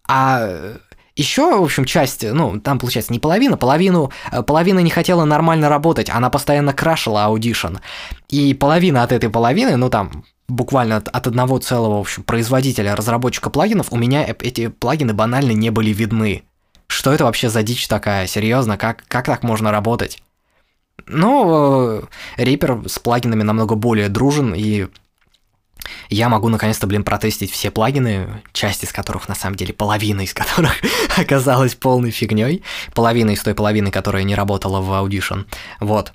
А 0.09 0.77
еще, 1.17 1.59
в 1.59 1.63
общем, 1.63 1.85
часть, 1.85 2.25
ну, 2.25 2.59
там 2.61 2.79
получается 2.79 3.13
не 3.13 3.21
половина, 3.21 3.57
половину, 3.57 4.11
э, 4.33 4.43
половина 4.43 4.81
не 4.81 4.91
хотела 4.91 5.25
нормально 5.25 5.69
работать, 5.69 6.11
она 6.11 6.29
постоянно 6.29 6.73
крашила 6.73 7.27
Audition. 7.29 7.79
И 8.29 8.53
половина 8.55 9.03
от 9.05 9.13
этой 9.13 9.31
половины, 9.31 9.77
ну, 9.77 9.91
там, 9.91 10.25
буквально 10.49 10.97
от, 10.97 11.09
от 11.09 11.27
одного 11.27 11.59
целого, 11.59 11.99
в 11.99 12.01
общем, 12.01 12.25
производителя, 12.25 12.97
разработчика 12.97 13.49
плагинов, 13.49 13.93
у 13.93 13.97
меня 13.97 14.25
эти 14.27 14.69
плагины 14.69 15.15
банально 15.15 15.53
не 15.53 15.71
были 15.71 15.91
видны. 15.91 16.43
Что 16.89 17.13
это 17.13 17.25
вообще 17.25 17.49
за 17.49 17.63
дичь 17.63 17.87
такая? 17.87 18.27
Серьезно, 18.27 18.77
как, 18.77 19.05
как 19.09 19.27
так 19.27 19.43
можно 19.43 19.71
работать? 19.71 20.23
Ну, 21.07 22.03
Reaper 22.39 22.89
с 22.89 22.99
плагинами 22.99 23.43
намного 23.43 23.75
более 23.75 24.09
дружен, 24.09 24.53
и 24.55 24.89
я 26.09 26.29
могу 26.29 26.49
наконец-то, 26.49 26.87
блин, 26.87 27.05
протестить 27.05 27.51
все 27.51 27.71
плагины, 27.71 28.43
часть 28.53 28.85
из 28.85 28.93
которых, 28.93 29.29
на 29.29 29.35
самом 29.35 29.57
деле, 29.57 29.73
половина 29.73 30.23
из 30.23 30.35
которых 30.35 30.75
оказалась 31.17 31.75
полной 31.75 32.11
фигней, 32.11 32.63
половина 32.95 33.31
из 33.31 33.43
той 33.43 33.55
половины, 33.55 33.91
которая 33.91 34.23
не 34.25 34.35
работала 34.35 34.81
в 34.81 34.91
Audition. 34.91 35.47
Вот. 35.81 36.13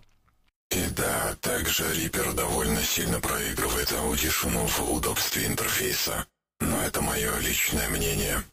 И 0.71 0.81
да, 0.95 1.35
также 1.41 1.83
Reaper 1.83 2.33
довольно 2.33 2.81
сильно 2.81 3.19
проигрывает 3.19 3.91
Audition 3.91 4.67
в 4.67 4.93
удобстве 4.93 5.47
интерфейса. 5.47 6.25
Но 6.59 6.81
это 6.81 7.01
мое 7.01 7.31
личное 7.39 7.89
мнение. 7.89 8.43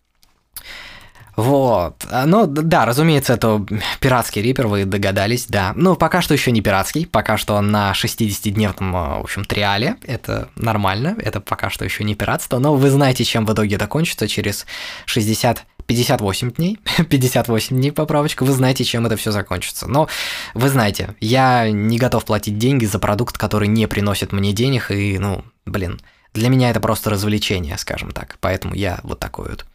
Вот. 1.36 2.06
А, 2.10 2.24
ну, 2.26 2.46
да, 2.46 2.86
разумеется, 2.86 3.34
это 3.34 3.64
пиратский 4.00 4.40
рипер, 4.40 4.66
вы 4.66 4.86
догадались, 4.86 5.46
да. 5.46 5.72
Ну, 5.76 5.94
пока 5.94 6.22
что 6.22 6.32
еще 6.32 6.50
не 6.50 6.62
пиратский, 6.62 7.06
пока 7.06 7.36
что 7.36 7.54
он 7.54 7.70
на 7.70 7.92
60-дневном, 7.92 8.96
а, 8.96 9.18
в 9.18 9.24
общем, 9.24 9.44
триале. 9.44 9.96
Это 10.04 10.48
нормально, 10.56 11.16
это 11.22 11.40
пока 11.40 11.68
что 11.68 11.84
еще 11.84 12.04
не 12.04 12.14
пиратство, 12.14 12.58
но 12.58 12.74
вы 12.74 12.88
знаете, 12.90 13.24
чем 13.24 13.44
в 13.44 13.52
итоге 13.52 13.76
это 13.76 13.86
кончится 13.86 14.26
через 14.26 14.66
60 15.04 15.64
58 15.86 16.50
дней, 16.52 16.78
58 17.08 17.76
дней 17.76 17.92
поправочка, 17.92 18.44
вы 18.44 18.52
знаете, 18.52 18.82
чем 18.84 19.06
это 19.06 19.16
все 19.16 19.30
закончится. 19.30 19.86
Но 19.86 20.08
вы 20.54 20.68
знаете, 20.68 21.14
я 21.20 21.70
не 21.70 21.98
готов 21.98 22.24
платить 22.24 22.58
деньги 22.58 22.86
за 22.86 22.98
продукт, 22.98 23.38
который 23.38 23.68
не 23.68 23.86
приносит 23.86 24.32
мне 24.32 24.52
денег, 24.52 24.90
и, 24.90 25.18
ну, 25.18 25.44
блин, 25.64 26.00
для 26.34 26.48
меня 26.48 26.70
это 26.70 26.80
просто 26.80 27.10
развлечение, 27.10 27.78
скажем 27.78 28.10
так. 28.10 28.36
Поэтому 28.40 28.74
я 28.74 29.00
вот 29.02 29.20
такой 29.20 29.50
вот. 29.50 29.66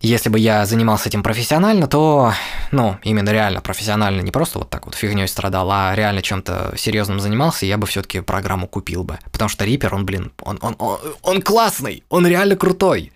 Если 0.00 0.28
бы 0.28 0.38
я 0.38 0.64
занимался 0.64 1.08
этим 1.08 1.24
профессионально, 1.24 1.88
то, 1.88 2.32
ну, 2.70 2.98
именно 3.02 3.30
реально 3.30 3.60
профессионально, 3.60 4.20
не 4.20 4.30
просто 4.30 4.60
вот 4.60 4.70
так 4.70 4.86
вот 4.86 4.94
фигней 4.94 5.26
страдал, 5.26 5.68
а 5.72 5.92
реально 5.96 6.22
чем-то 6.22 6.74
серьезным 6.76 7.18
занимался, 7.18 7.66
я 7.66 7.78
бы 7.78 7.86
все-таки 7.88 8.20
программу 8.20 8.68
купил 8.68 9.02
бы. 9.02 9.18
Потому 9.32 9.48
что 9.48 9.64
Reaper, 9.64 9.92
он, 9.92 10.06
блин, 10.06 10.30
он, 10.42 10.60
он, 10.62 10.76
он, 10.78 10.98
он 11.22 11.42
классный, 11.42 12.04
он 12.10 12.28
реально 12.28 12.54
крутой. 12.54 13.12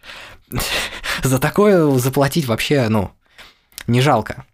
За 1.22 1.38
такое 1.38 1.88
заплатить 1.98 2.46
вообще, 2.46 2.88
ну, 2.88 3.12
не 3.86 4.00
жалко. 4.00 4.44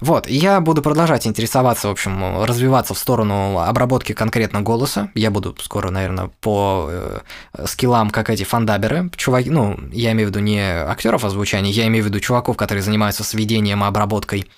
Вот, 0.00 0.28
я 0.28 0.60
буду 0.60 0.82
продолжать 0.82 1.26
интересоваться, 1.26 1.88
в 1.88 1.90
общем, 1.90 2.44
развиваться 2.44 2.92
в 2.94 2.98
сторону 2.98 3.58
обработки 3.58 4.12
конкретно 4.12 4.60
голоса. 4.60 5.10
Я 5.14 5.30
буду 5.30 5.56
скоро, 5.60 5.90
наверное, 5.90 6.30
по 6.40 6.88
э, 6.88 7.20
скиллам, 7.66 8.10
как 8.10 8.28
эти 8.28 8.44
фандаберы. 8.44 9.10
Чуваки, 9.16 9.50
ну, 9.50 9.78
я 9.92 10.12
имею 10.12 10.28
в 10.28 10.30
виду 10.30 10.40
не 10.40 10.60
актеров 10.60 11.24
озвучания, 11.24 11.70
я 11.70 11.86
имею 11.86 12.04
в 12.04 12.08
виду 12.08 12.20
чуваков, 12.20 12.56
которые 12.56 12.82
занимаются 12.82 13.24
сведением 13.24 13.84
и 13.84 13.86
обработкой. 13.86 14.50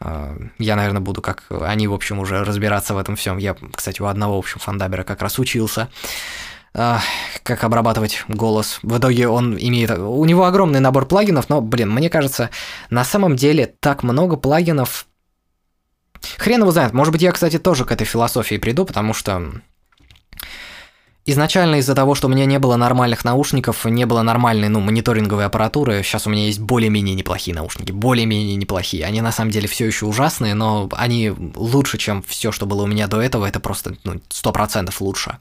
Э, 0.00 0.36
я, 0.58 0.74
наверное, 0.74 1.00
буду, 1.00 1.22
как 1.22 1.44
они, 1.50 1.86
в 1.86 1.94
общем, 1.94 2.18
уже 2.18 2.42
разбираться 2.42 2.94
в 2.94 2.98
этом 2.98 3.14
всем. 3.14 3.38
Я, 3.38 3.56
кстати, 3.74 4.02
у 4.02 4.06
одного, 4.06 4.36
в 4.36 4.40
общем, 4.40 4.58
фандабера 4.58 5.04
как 5.04 5.22
раз 5.22 5.38
учился 5.38 5.88
как 6.72 7.64
обрабатывать 7.64 8.24
голос. 8.28 8.78
В 8.82 8.98
итоге 8.98 9.28
он 9.28 9.56
имеет... 9.58 9.90
У 9.90 10.24
него 10.24 10.44
огромный 10.44 10.80
набор 10.80 11.06
плагинов, 11.06 11.48
но, 11.48 11.60
блин, 11.60 11.90
мне 11.90 12.08
кажется, 12.08 12.50
на 12.90 13.04
самом 13.04 13.36
деле 13.36 13.74
так 13.80 14.02
много 14.02 14.36
плагинов... 14.36 15.06
Хрен 16.36 16.60
его 16.60 16.70
знает. 16.70 16.92
Может 16.92 17.12
быть, 17.12 17.22
я, 17.22 17.32
кстати, 17.32 17.58
тоже 17.58 17.84
к 17.84 17.92
этой 17.92 18.04
философии 18.04 18.56
приду, 18.56 18.84
потому 18.84 19.14
что 19.14 19.52
Изначально 21.26 21.76
из-за 21.76 21.94
того, 21.94 22.14
что 22.14 22.28
у 22.28 22.30
меня 22.30 22.46
не 22.46 22.58
было 22.58 22.76
нормальных 22.76 23.24
наушников, 23.24 23.84
не 23.84 24.06
было 24.06 24.22
нормальной, 24.22 24.68
ну, 24.68 24.80
мониторинговой 24.80 25.44
аппаратуры, 25.44 26.02
сейчас 26.02 26.26
у 26.26 26.30
меня 26.30 26.46
есть 26.46 26.60
более-менее 26.60 27.14
неплохие 27.14 27.54
наушники, 27.54 27.92
более-менее 27.92 28.56
неплохие. 28.56 29.04
Они 29.04 29.20
на 29.20 29.30
самом 29.30 29.50
деле 29.50 29.68
все 29.68 29.86
еще 29.86 30.06
ужасные, 30.06 30.54
но 30.54 30.88
они 30.92 31.30
лучше, 31.54 31.98
чем 31.98 32.22
все, 32.22 32.52
что 32.52 32.64
было 32.64 32.82
у 32.82 32.86
меня 32.86 33.06
до 33.06 33.20
этого, 33.20 33.44
это 33.44 33.60
просто 33.60 33.96
ну, 34.02 34.14
100% 34.30 34.92
лучше. 35.00 35.38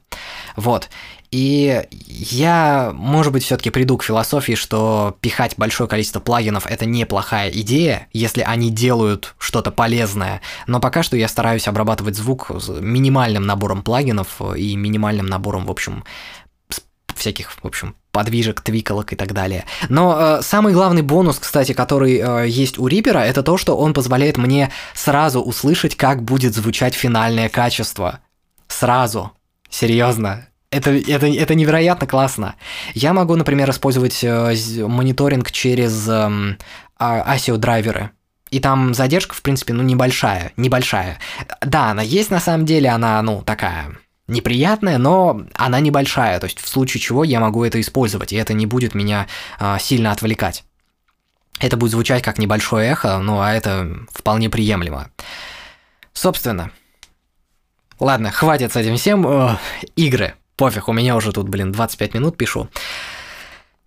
Вот. 0.58 0.89
И 1.32 1.84
я, 2.08 2.92
может 2.94 3.32
быть, 3.32 3.44
все-таки 3.44 3.70
приду 3.70 3.98
к 3.98 4.04
философии, 4.04 4.54
что 4.54 5.15
пихать 5.22 5.54
большое 5.58 5.88
количество 5.88 6.20
плагинов 6.20 6.65
это 6.65 6.86
неплохая 6.86 7.52
идея, 7.52 8.08
если 8.13 8.42
они 8.42 8.72
делают 8.72 9.36
что-то 9.38 9.70
полезное. 9.70 10.42
Но 10.65 10.80
пока 10.80 11.04
что 11.04 11.15
я 11.15 11.28
стараюсь 11.28 11.68
обрабатывать 11.68 12.15
звук 12.15 12.50
минимальным 12.80 13.46
набором 13.46 13.84
плагинов 13.84 14.42
и 14.56 14.76
минимальным 14.76 15.28
набором, 15.28 15.68
в 15.68 15.72
общем, 15.72 16.04
всяких, 17.13 17.52
в 17.52 17.65
общем, 17.65 17.96
подвижек, 18.12 18.62
твиколок 18.62 19.13
и 19.13 19.15
так 19.15 19.34
далее. 19.34 19.65
Но 19.88 20.18
э, 20.39 20.42
самый 20.42 20.74
главный 20.74 21.04
бонус, 21.04 21.38
кстати, 21.38 21.74
который 21.74 22.18
э, 22.18 22.48
есть 22.48 22.80
у 22.80 22.88
Рипера, 22.88 23.20
это 23.20 23.44
то, 23.44 23.58
что 23.58 23.78
он 23.78 23.94
позволяет 23.94 24.38
мне 24.38 24.72
сразу 24.96 25.42
услышать, 25.42 25.96
как 25.96 26.24
будет 26.24 26.56
звучать 26.56 26.96
финальное 26.96 27.50
качество. 27.50 28.20
Сразу. 28.68 29.32
Серьезно. 29.70 30.48
Это, 30.72 30.92
это, 30.92 31.26
это 31.26 31.56
невероятно 31.56 32.06
классно. 32.06 32.56
Я 32.94 33.14
могу, 33.14 33.36
например, 33.36 33.70
использовать 33.72 34.24
э, 34.24 34.56
мониторинг 34.88 35.52
через 35.52 36.08
э, 36.08 36.58
ASIO-драйверы. 37.00 38.12
И 38.52 38.60
там 38.60 38.94
задержка, 38.94 39.34
в 39.36 39.42
принципе, 39.42 39.74
ну, 39.74 39.84
небольшая, 39.84 40.52
небольшая. 40.58 41.20
Да, 41.62 41.92
она 41.92 42.04
есть 42.04 42.30
на 42.30 42.40
самом 42.40 42.66
деле, 42.66 42.90
она, 42.90 43.22
ну, 43.22 43.42
такая 43.42 43.98
неприятная, 44.30 44.98
но 44.98 45.42
она 45.56 45.80
небольшая, 45.80 46.40
то 46.40 46.46
есть 46.46 46.60
в 46.60 46.68
случае 46.68 47.02
чего 47.02 47.24
я 47.24 47.40
могу 47.40 47.64
это 47.64 47.82
использовать, 47.82 48.32
и 48.32 48.36
это 48.36 48.54
не 48.54 48.66
будет 48.68 48.94
меня 48.94 49.28
э, 49.60 49.78
сильно 49.80 50.12
отвлекать. 50.12 50.64
это 51.60 51.78
будет 51.78 51.92
звучать 51.92 52.24
как 52.24 52.38
небольшое 52.38 52.92
эхо, 52.92 53.18
ну 53.18 53.42
а 53.42 53.52
это 53.52 53.90
вполне 54.12 54.50
приемлемо. 54.50 55.10
Собственно, 56.14 56.72
ладно, 58.00 58.32
хватит 58.32 58.72
с 58.72 58.76
этим 58.76 58.98
всем. 58.98 59.26
О, 59.26 59.60
игры. 59.96 60.36
Пофиг, 60.60 60.89
у 60.89 60.91
меня 60.91 61.15
уже 61.15 61.32
тут, 61.32 61.48
блин, 61.48 61.72
25 61.72 62.15
минут 62.15 62.36
пишу. 62.36 62.67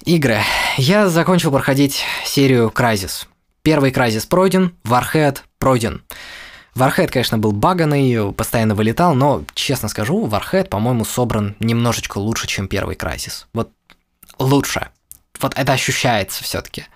Игры. 0.06 0.38
Я 0.78 1.10
закончил 1.10 1.50
проходить 1.52 2.02
серию 2.24 2.72
Crysis. 2.74 3.26
Первый 3.60 3.90
Crysis 3.90 4.26
пройден, 4.26 4.74
Warhead 4.84 5.40
пройден. 5.58 6.02
Warhead, 6.74 7.08
конечно, 7.08 7.36
был 7.36 7.52
баганный, 7.52 8.32
постоянно 8.32 8.74
вылетал, 8.74 9.14
но, 9.14 9.44
честно 9.52 9.90
скажу, 9.90 10.26
Warhead, 10.26 10.70
по-моему, 10.70 11.04
собран 11.04 11.56
немножечко 11.60 12.16
лучше, 12.16 12.46
чем 12.46 12.68
первый 12.68 12.96
Crysis. 12.96 13.44
Вот 13.52 13.70
лучше. 14.38 14.88
Вот 15.42 15.52
это 15.58 15.74
ощущается 15.74 16.42
все 16.42 16.62
таки 16.62 16.86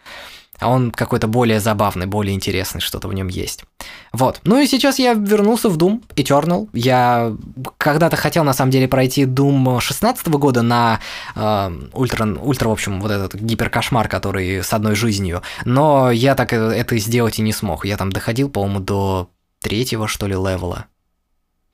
а 0.59 0.71
он 0.71 0.91
какой-то 0.91 1.27
более 1.27 1.61
забавный, 1.61 2.07
более 2.07 2.35
интересный, 2.35 2.81
что-то 2.81 3.09
в 3.09 3.15
нем 3.15 3.29
есть. 3.29 3.65
Вот. 4.13 4.41
Ну 4.45 4.59
и 4.59 4.67
сейчас 4.67 4.99
я 4.99 5.15
вернулся 5.15 5.69
в 5.69 5.77
Doom 5.77 6.03
Eternal. 6.15 6.69
Я 6.73 7.37
когда-то 7.79 8.17
хотел, 8.17 8.45
на 8.45 8.53
самом 8.53 8.71
деле, 8.71 8.89
пройти 8.89 9.25
Doom 9.25 9.81
16 9.81 10.29
года 10.29 10.63
на 10.63 11.01
э, 11.35 11.71
ультра, 11.93 12.27
ультра, 12.27 12.69
в 12.69 12.73
общем, 12.73 13.01
вот 13.01 13.11
этот 13.11 13.35
гиперкошмар, 13.35 14.09
который 14.09 14.63
с 14.63 14.73
одной 14.73 14.95
жизнью. 14.95 15.43
Но 15.65 16.11
я 16.11 16.35
так 16.35 16.53
это 16.53 16.99
сделать 16.99 17.39
и 17.39 17.43
не 17.43 17.53
смог. 17.53 17.85
Я 17.85 17.97
там 17.97 18.11
доходил, 18.11 18.49
по-моему, 18.49 18.81
до 18.81 19.31
третьего, 19.61 20.09
что 20.09 20.27
ли, 20.27 20.35
левела. 20.35 20.87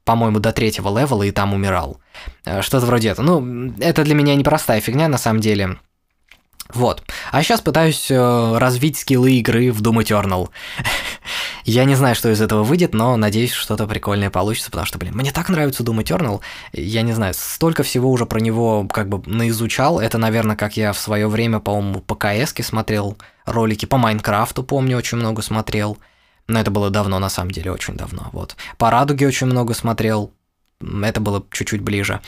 По-моему, 0.04 0.40
до 0.40 0.52
третьего 0.52 0.88
левела 0.98 1.22
и 1.22 1.30
там 1.30 1.54
умирал. 1.54 2.00
Э, 2.44 2.62
что-то 2.62 2.86
вроде 2.86 3.10
этого. 3.10 3.24
Ну, 3.24 3.72
это 3.78 4.02
для 4.02 4.14
меня 4.14 4.34
непростая 4.34 4.80
фигня, 4.80 5.08
на 5.08 5.18
самом 5.18 5.40
деле. 5.40 5.78
Вот. 6.68 7.02
А 7.30 7.42
сейчас 7.42 7.60
пытаюсь 7.60 8.10
э, 8.10 8.58
развить 8.58 8.96
скиллы 8.96 9.32
игры 9.32 9.70
в 9.72 9.82
Doom 9.82 10.02
Eternal. 10.02 10.48
Я 11.64 11.84
не 11.84 11.94
знаю, 11.94 12.14
что 12.14 12.30
из 12.30 12.40
этого 12.40 12.62
выйдет, 12.62 12.94
но 12.94 13.16
надеюсь, 13.16 13.52
что-то 13.52 13.86
прикольное 13.86 14.30
получится, 14.30 14.70
потому 14.70 14.86
что, 14.86 14.98
блин, 14.98 15.14
мне 15.14 15.32
так 15.32 15.48
нравится 15.48 15.82
Doom 15.82 16.02
Eternal. 16.02 16.40
Я 16.72 17.02
не 17.02 17.12
знаю, 17.12 17.34
столько 17.36 17.82
всего 17.82 18.10
уже 18.10 18.26
про 18.26 18.40
него 18.40 18.88
как 18.88 19.08
бы 19.08 19.22
наизучал. 19.26 20.00
Это, 20.00 20.18
наверное, 20.18 20.56
как 20.56 20.76
я 20.76 20.92
в 20.92 20.98
свое 20.98 21.28
время, 21.28 21.60
по-моему, 21.60 22.00
по 22.00 22.14
КС 22.14 22.54
смотрел 22.62 23.18
ролики, 23.44 23.86
по 23.86 23.98
Майнкрафту, 23.98 24.62
помню, 24.62 24.96
очень 24.96 25.18
много 25.18 25.42
смотрел. 25.42 25.98
Но 26.48 26.58
это 26.58 26.70
было 26.70 26.90
давно, 26.90 27.18
на 27.18 27.28
самом 27.28 27.50
деле, 27.50 27.70
очень 27.70 27.94
давно. 27.94 28.28
Вот. 28.32 28.56
По 28.78 28.90
Радуге 28.90 29.26
очень 29.26 29.46
много 29.46 29.74
смотрел. 29.74 30.32
Это 30.80 31.20
было 31.20 31.44
чуть-чуть 31.52 31.80
ближе. 31.80 32.20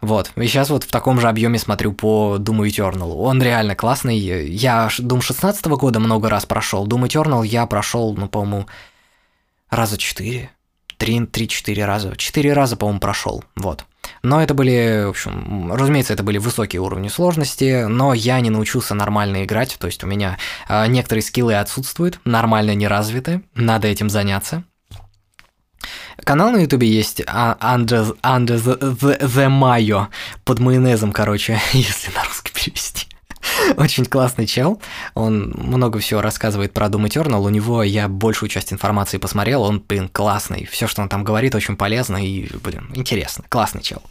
Вот. 0.00 0.32
И 0.36 0.46
сейчас 0.46 0.70
вот 0.70 0.84
в 0.84 0.90
таком 0.90 1.20
же 1.20 1.28
объеме 1.28 1.58
смотрю 1.58 1.92
по 1.92 2.36
Doom 2.38 2.66
Eternal. 2.66 3.12
Он 3.12 3.42
реально 3.42 3.74
классный. 3.74 4.18
Я 4.18 4.88
Doom 4.98 5.20
16 5.20 5.66
года 5.66 6.00
много 6.00 6.30
раз 6.30 6.46
прошел. 6.46 6.86
Doom 6.86 7.06
Eternal 7.06 7.46
я 7.46 7.66
прошел, 7.66 8.14
ну, 8.16 8.28
по-моему, 8.28 8.66
раза 9.68 9.98
четыре. 9.98 10.50
Три-четыре 10.96 11.86
раза. 11.86 12.14
Четыре 12.16 12.52
раза, 12.52 12.76
по-моему, 12.76 13.00
прошел. 13.00 13.44
Вот. 13.56 13.84
Но 14.22 14.42
это 14.42 14.52
были, 14.52 15.04
в 15.06 15.10
общем, 15.10 15.72
разумеется, 15.72 16.12
это 16.12 16.22
были 16.22 16.38
высокие 16.38 16.80
уровни 16.80 17.08
сложности, 17.08 17.84
но 17.86 18.12
я 18.12 18.40
не 18.40 18.50
научился 18.50 18.94
нормально 18.94 19.44
играть, 19.44 19.76
то 19.78 19.86
есть 19.86 20.04
у 20.04 20.06
меня 20.06 20.38
э, 20.68 20.86
некоторые 20.88 21.22
скиллы 21.22 21.54
отсутствуют, 21.54 22.20
нормально 22.24 22.74
не 22.74 22.86
развиты, 22.86 23.42
надо 23.54 23.88
этим 23.88 24.10
заняться. 24.10 24.64
Канал 26.24 26.50
на 26.50 26.58
ютубе 26.58 26.88
есть 26.88 27.22
а, 27.26 27.56
Under, 27.60 28.16
Under 28.22 28.58
the, 28.58 29.48
Mayo 29.48 30.06
под 30.44 30.58
майонезом, 30.58 31.12
короче, 31.12 31.60
если 31.72 32.12
на 32.12 32.24
русский 32.24 32.52
перевести. 32.52 33.06
Очень 33.76 34.04
классный 34.04 34.46
чел, 34.46 34.80
он 35.14 35.54
много 35.56 35.98
всего 35.98 36.20
рассказывает 36.20 36.72
про 36.72 36.88
Doom 36.88 37.06
Eternal, 37.06 37.40
у 37.40 37.48
него 37.48 37.82
я 37.82 38.08
большую 38.08 38.48
часть 38.50 38.72
информации 38.72 39.16
посмотрел, 39.18 39.62
он, 39.62 39.82
блин, 39.86 40.08
классный, 40.08 40.68
все, 40.70 40.86
что 40.86 41.02
он 41.02 41.08
там 41.08 41.24
говорит, 41.24 41.54
очень 41.54 41.76
полезно 41.76 42.22
и, 42.24 42.48
блин, 42.62 42.90
интересно, 42.94 43.44
классный 43.48 43.82
чел. 43.82 44.02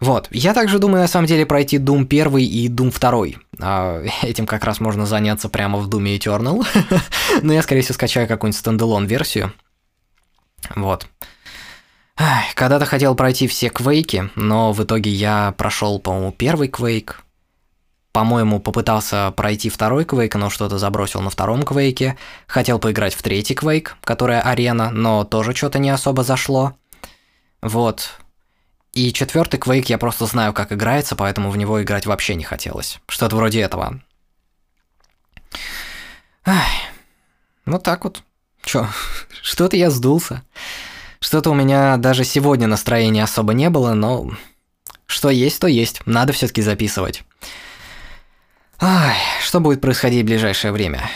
Вот, 0.00 0.28
я 0.30 0.52
также 0.52 0.78
думаю, 0.78 1.02
на 1.02 1.08
самом 1.08 1.26
деле, 1.26 1.46
пройти 1.46 1.78
Doom 1.78 2.06
1 2.06 2.36
и 2.38 2.68
Doom 2.68 2.98
2. 2.98 3.40
А, 3.60 4.02
этим 4.22 4.46
как 4.46 4.64
раз 4.64 4.80
можно 4.80 5.06
заняться 5.06 5.48
прямо 5.48 5.78
в 5.78 5.88
Doom 5.88 6.18
Eternal, 6.18 6.66
но 7.42 7.52
я, 7.52 7.62
скорее 7.62 7.82
всего, 7.82 7.94
скачаю 7.94 8.28
какую-нибудь 8.28 8.58
стендалон 8.58 9.06
версию, 9.06 9.52
вот. 10.74 11.06
Когда-то 12.54 12.86
хотел 12.86 13.14
пройти 13.14 13.46
все 13.46 13.68
квейки, 13.68 14.30
но 14.36 14.72
в 14.72 14.82
итоге 14.82 15.10
я 15.10 15.54
прошел, 15.58 15.98
по-моему, 15.98 16.32
первый 16.32 16.68
квейк. 16.68 17.22
По-моему, 18.12 18.60
попытался 18.60 19.30
пройти 19.36 19.68
второй 19.68 20.06
квейк, 20.06 20.34
но 20.36 20.48
что-то 20.48 20.78
забросил 20.78 21.20
на 21.20 21.28
втором 21.28 21.62
квейке. 21.64 22.16
Хотел 22.46 22.78
поиграть 22.78 23.14
в 23.14 23.22
третий 23.22 23.54
квейк, 23.54 23.96
которая 24.02 24.40
арена, 24.40 24.90
но 24.90 25.24
тоже 25.24 25.54
что-то 25.54 25.78
не 25.78 25.90
особо 25.90 26.22
зашло. 26.22 26.74
Вот. 27.60 28.18
И 28.94 29.12
четвертый 29.12 29.60
квейк 29.60 29.90
я 29.90 29.98
просто 29.98 30.24
знаю, 30.24 30.54
как 30.54 30.72
играется, 30.72 31.16
поэтому 31.16 31.50
в 31.50 31.58
него 31.58 31.82
играть 31.82 32.06
вообще 32.06 32.34
не 32.34 32.44
хотелось. 32.44 32.98
Что-то 33.06 33.36
вроде 33.36 33.60
этого. 33.60 34.00
Ай. 36.46 36.70
Вот 37.66 37.82
так 37.82 38.04
вот. 38.04 38.22
Чё, 38.66 38.88
что-то 39.42 39.76
я 39.76 39.90
сдулся. 39.90 40.42
Что-то 41.20 41.50
у 41.50 41.54
меня 41.54 41.96
даже 41.98 42.24
сегодня 42.24 42.66
настроения 42.66 43.22
особо 43.22 43.54
не 43.54 43.70
было, 43.70 43.94
но 43.94 44.32
что 45.06 45.30
есть, 45.30 45.60
то 45.60 45.68
есть. 45.68 46.04
Надо 46.04 46.32
все 46.32 46.48
таки 46.48 46.62
записывать. 46.62 47.22
Ай, 48.80 49.16
что 49.40 49.60
будет 49.60 49.80
происходить 49.80 50.24
в 50.24 50.26
ближайшее 50.26 50.72
время? 50.72 51.08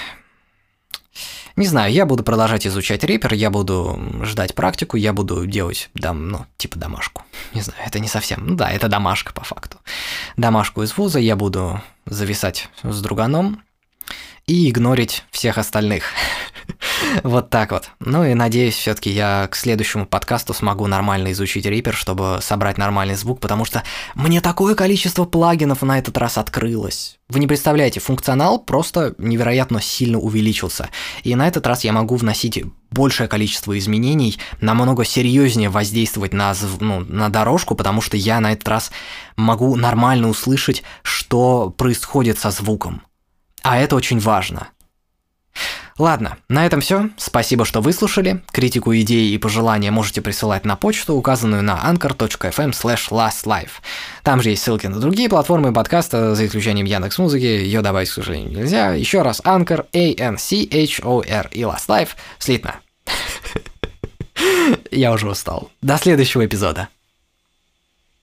Не 1.56 1.66
знаю, 1.66 1.92
я 1.92 2.06
буду 2.06 2.22
продолжать 2.22 2.68
изучать 2.68 3.02
Reaper, 3.02 3.34
я 3.34 3.50
буду 3.50 4.00
ждать 4.22 4.54
практику, 4.54 4.96
я 4.96 5.12
буду 5.12 5.44
делать, 5.44 5.90
дам, 5.94 6.28
ну, 6.28 6.46
типа 6.56 6.78
домашку. 6.78 7.24
Не 7.52 7.62
знаю, 7.62 7.80
это 7.84 7.98
не 7.98 8.06
совсем, 8.06 8.46
ну 8.46 8.54
да, 8.54 8.70
это 8.70 8.86
домашка 8.86 9.32
по 9.32 9.42
факту. 9.42 9.76
Домашку 10.36 10.84
из 10.84 10.96
вуза 10.96 11.18
я 11.18 11.34
буду 11.34 11.82
зависать 12.06 12.68
с 12.84 13.02
друганом 13.02 13.60
и 14.46 14.70
игнорить 14.70 15.24
всех 15.32 15.58
остальных. 15.58 16.04
Вот 17.22 17.50
так 17.50 17.72
вот. 17.72 17.90
Ну 18.00 18.24
и 18.24 18.34
надеюсь, 18.34 18.74
все-таки 18.74 19.10
я 19.10 19.48
к 19.50 19.56
следующему 19.56 20.06
подкасту 20.06 20.54
смогу 20.54 20.86
нормально 20.86 21.32
изучить 21.32 21.66
Reaper, 21.66 21.92
чтобы 21.92 22.38
собрать 22.42 22.78
нормальный 22.78 23.14
звук, 23.14 23.40
потому 23.40 23.64
что 23.64 23.82
мне 24.14 24.40
такое 24.40 24.74
количество 24.74 25.24
плагинов 25.24 25.82
на 25.82 25.98
этот 25.98 26.16
раз 26.18 26.38
открылось. 26.38 27.18
Вы 27.28 27.40
не 27.40 27.46
представляете, 27.46 28.00
функционал 28.00 28.58
просто 28.58 29.14
невероятно 29.18 29.80
сильно 29.80 30.18
увеличился. 30.18 30.90
И 31.22 31.34
на 31.34 31.46
этот 31.46 31.66
раз 31.66 31.84
я 31.84 31.92
могу 31.92 32.16
вносить 32.16 32.64
большее 32.90 33.28
количество 33.28 33.78
изменений, 33.78 34.38
намного 34.60 35.04
серьезнее 35.04 35.68
воздействовать 35.68 36.32
на, 36.32 36.52
ну, 36.80 37.00
на 37.00 37.28
дорожку, 37.28 37.74
потому 37.76 38.00
что 38.00 38.16
я 38.16 38.40
на 38.40 38.52
этот 38.52 38.66
раз 38.66 38.90
могу 39.36 39.76
нормально 39.76 40.28
услышать, 40.28 40.82
что 41.02 41.70
происходит 41.70 42.38
со 42.38 42.50
звуком. 42.50 43.02
А 43.62 43.78
это 43.78 43.94
очень 43.94 44.18
важно. 44.18 44.68
Ладно, 46.00 46.38
на 46.48 46.64
этом 46.64 46.80
все. 46.80 47.10
Спасибо, 47.18 47.66
что 47.66 47.82
выслушали. 47.82 48.40
Критику, 48.52 48.96
идеи 48.96 49.32
и 49.32 49.36
пожелания 49.36 49.90
можете 49.90 50.22
присылать 50.22 50.64
на 50.64 50.74
почту, 50.74 51.12
указанную 51.12 51.62
на 51.62 51.78
anchor.fm 51.92 52.70
lastlife. 52.70 53.68
Там 54.22 54.40
же 54.40 54.48
есть 54.48 54.62
ссылки 54.62 54.86
на 54.86 54.98
другие 54.98 55.28
платформы 55.28 55.74
подкаста, 55.74 56.34
за 56.34 56.46
исключением 56.46 56.86
Яндекс 56.86 57.18
Музыки. 57.18 57.44
Ее 57.44 57.82
добавить, 57.82 58.08
к 58.08 58.12
сожалению, 58.12 58.50
нельзя. 58.50 58.94
Еще 58.94 59.20
раз, 59.20 59.42
Anchor, 59.44 59.84
A-N-C-H-O-R 59.92 61.48
и 61.52 61.60
Last 61.60 61.88
Life. 61.88 62.08
Слитно. 62.38 62.76
Я 64.90 65.12
уже 65.12 65.28
устал. 65.28 65.70
До 65.82 65.98
следующего 65.98 66.46
эпизода. 66.46 66.88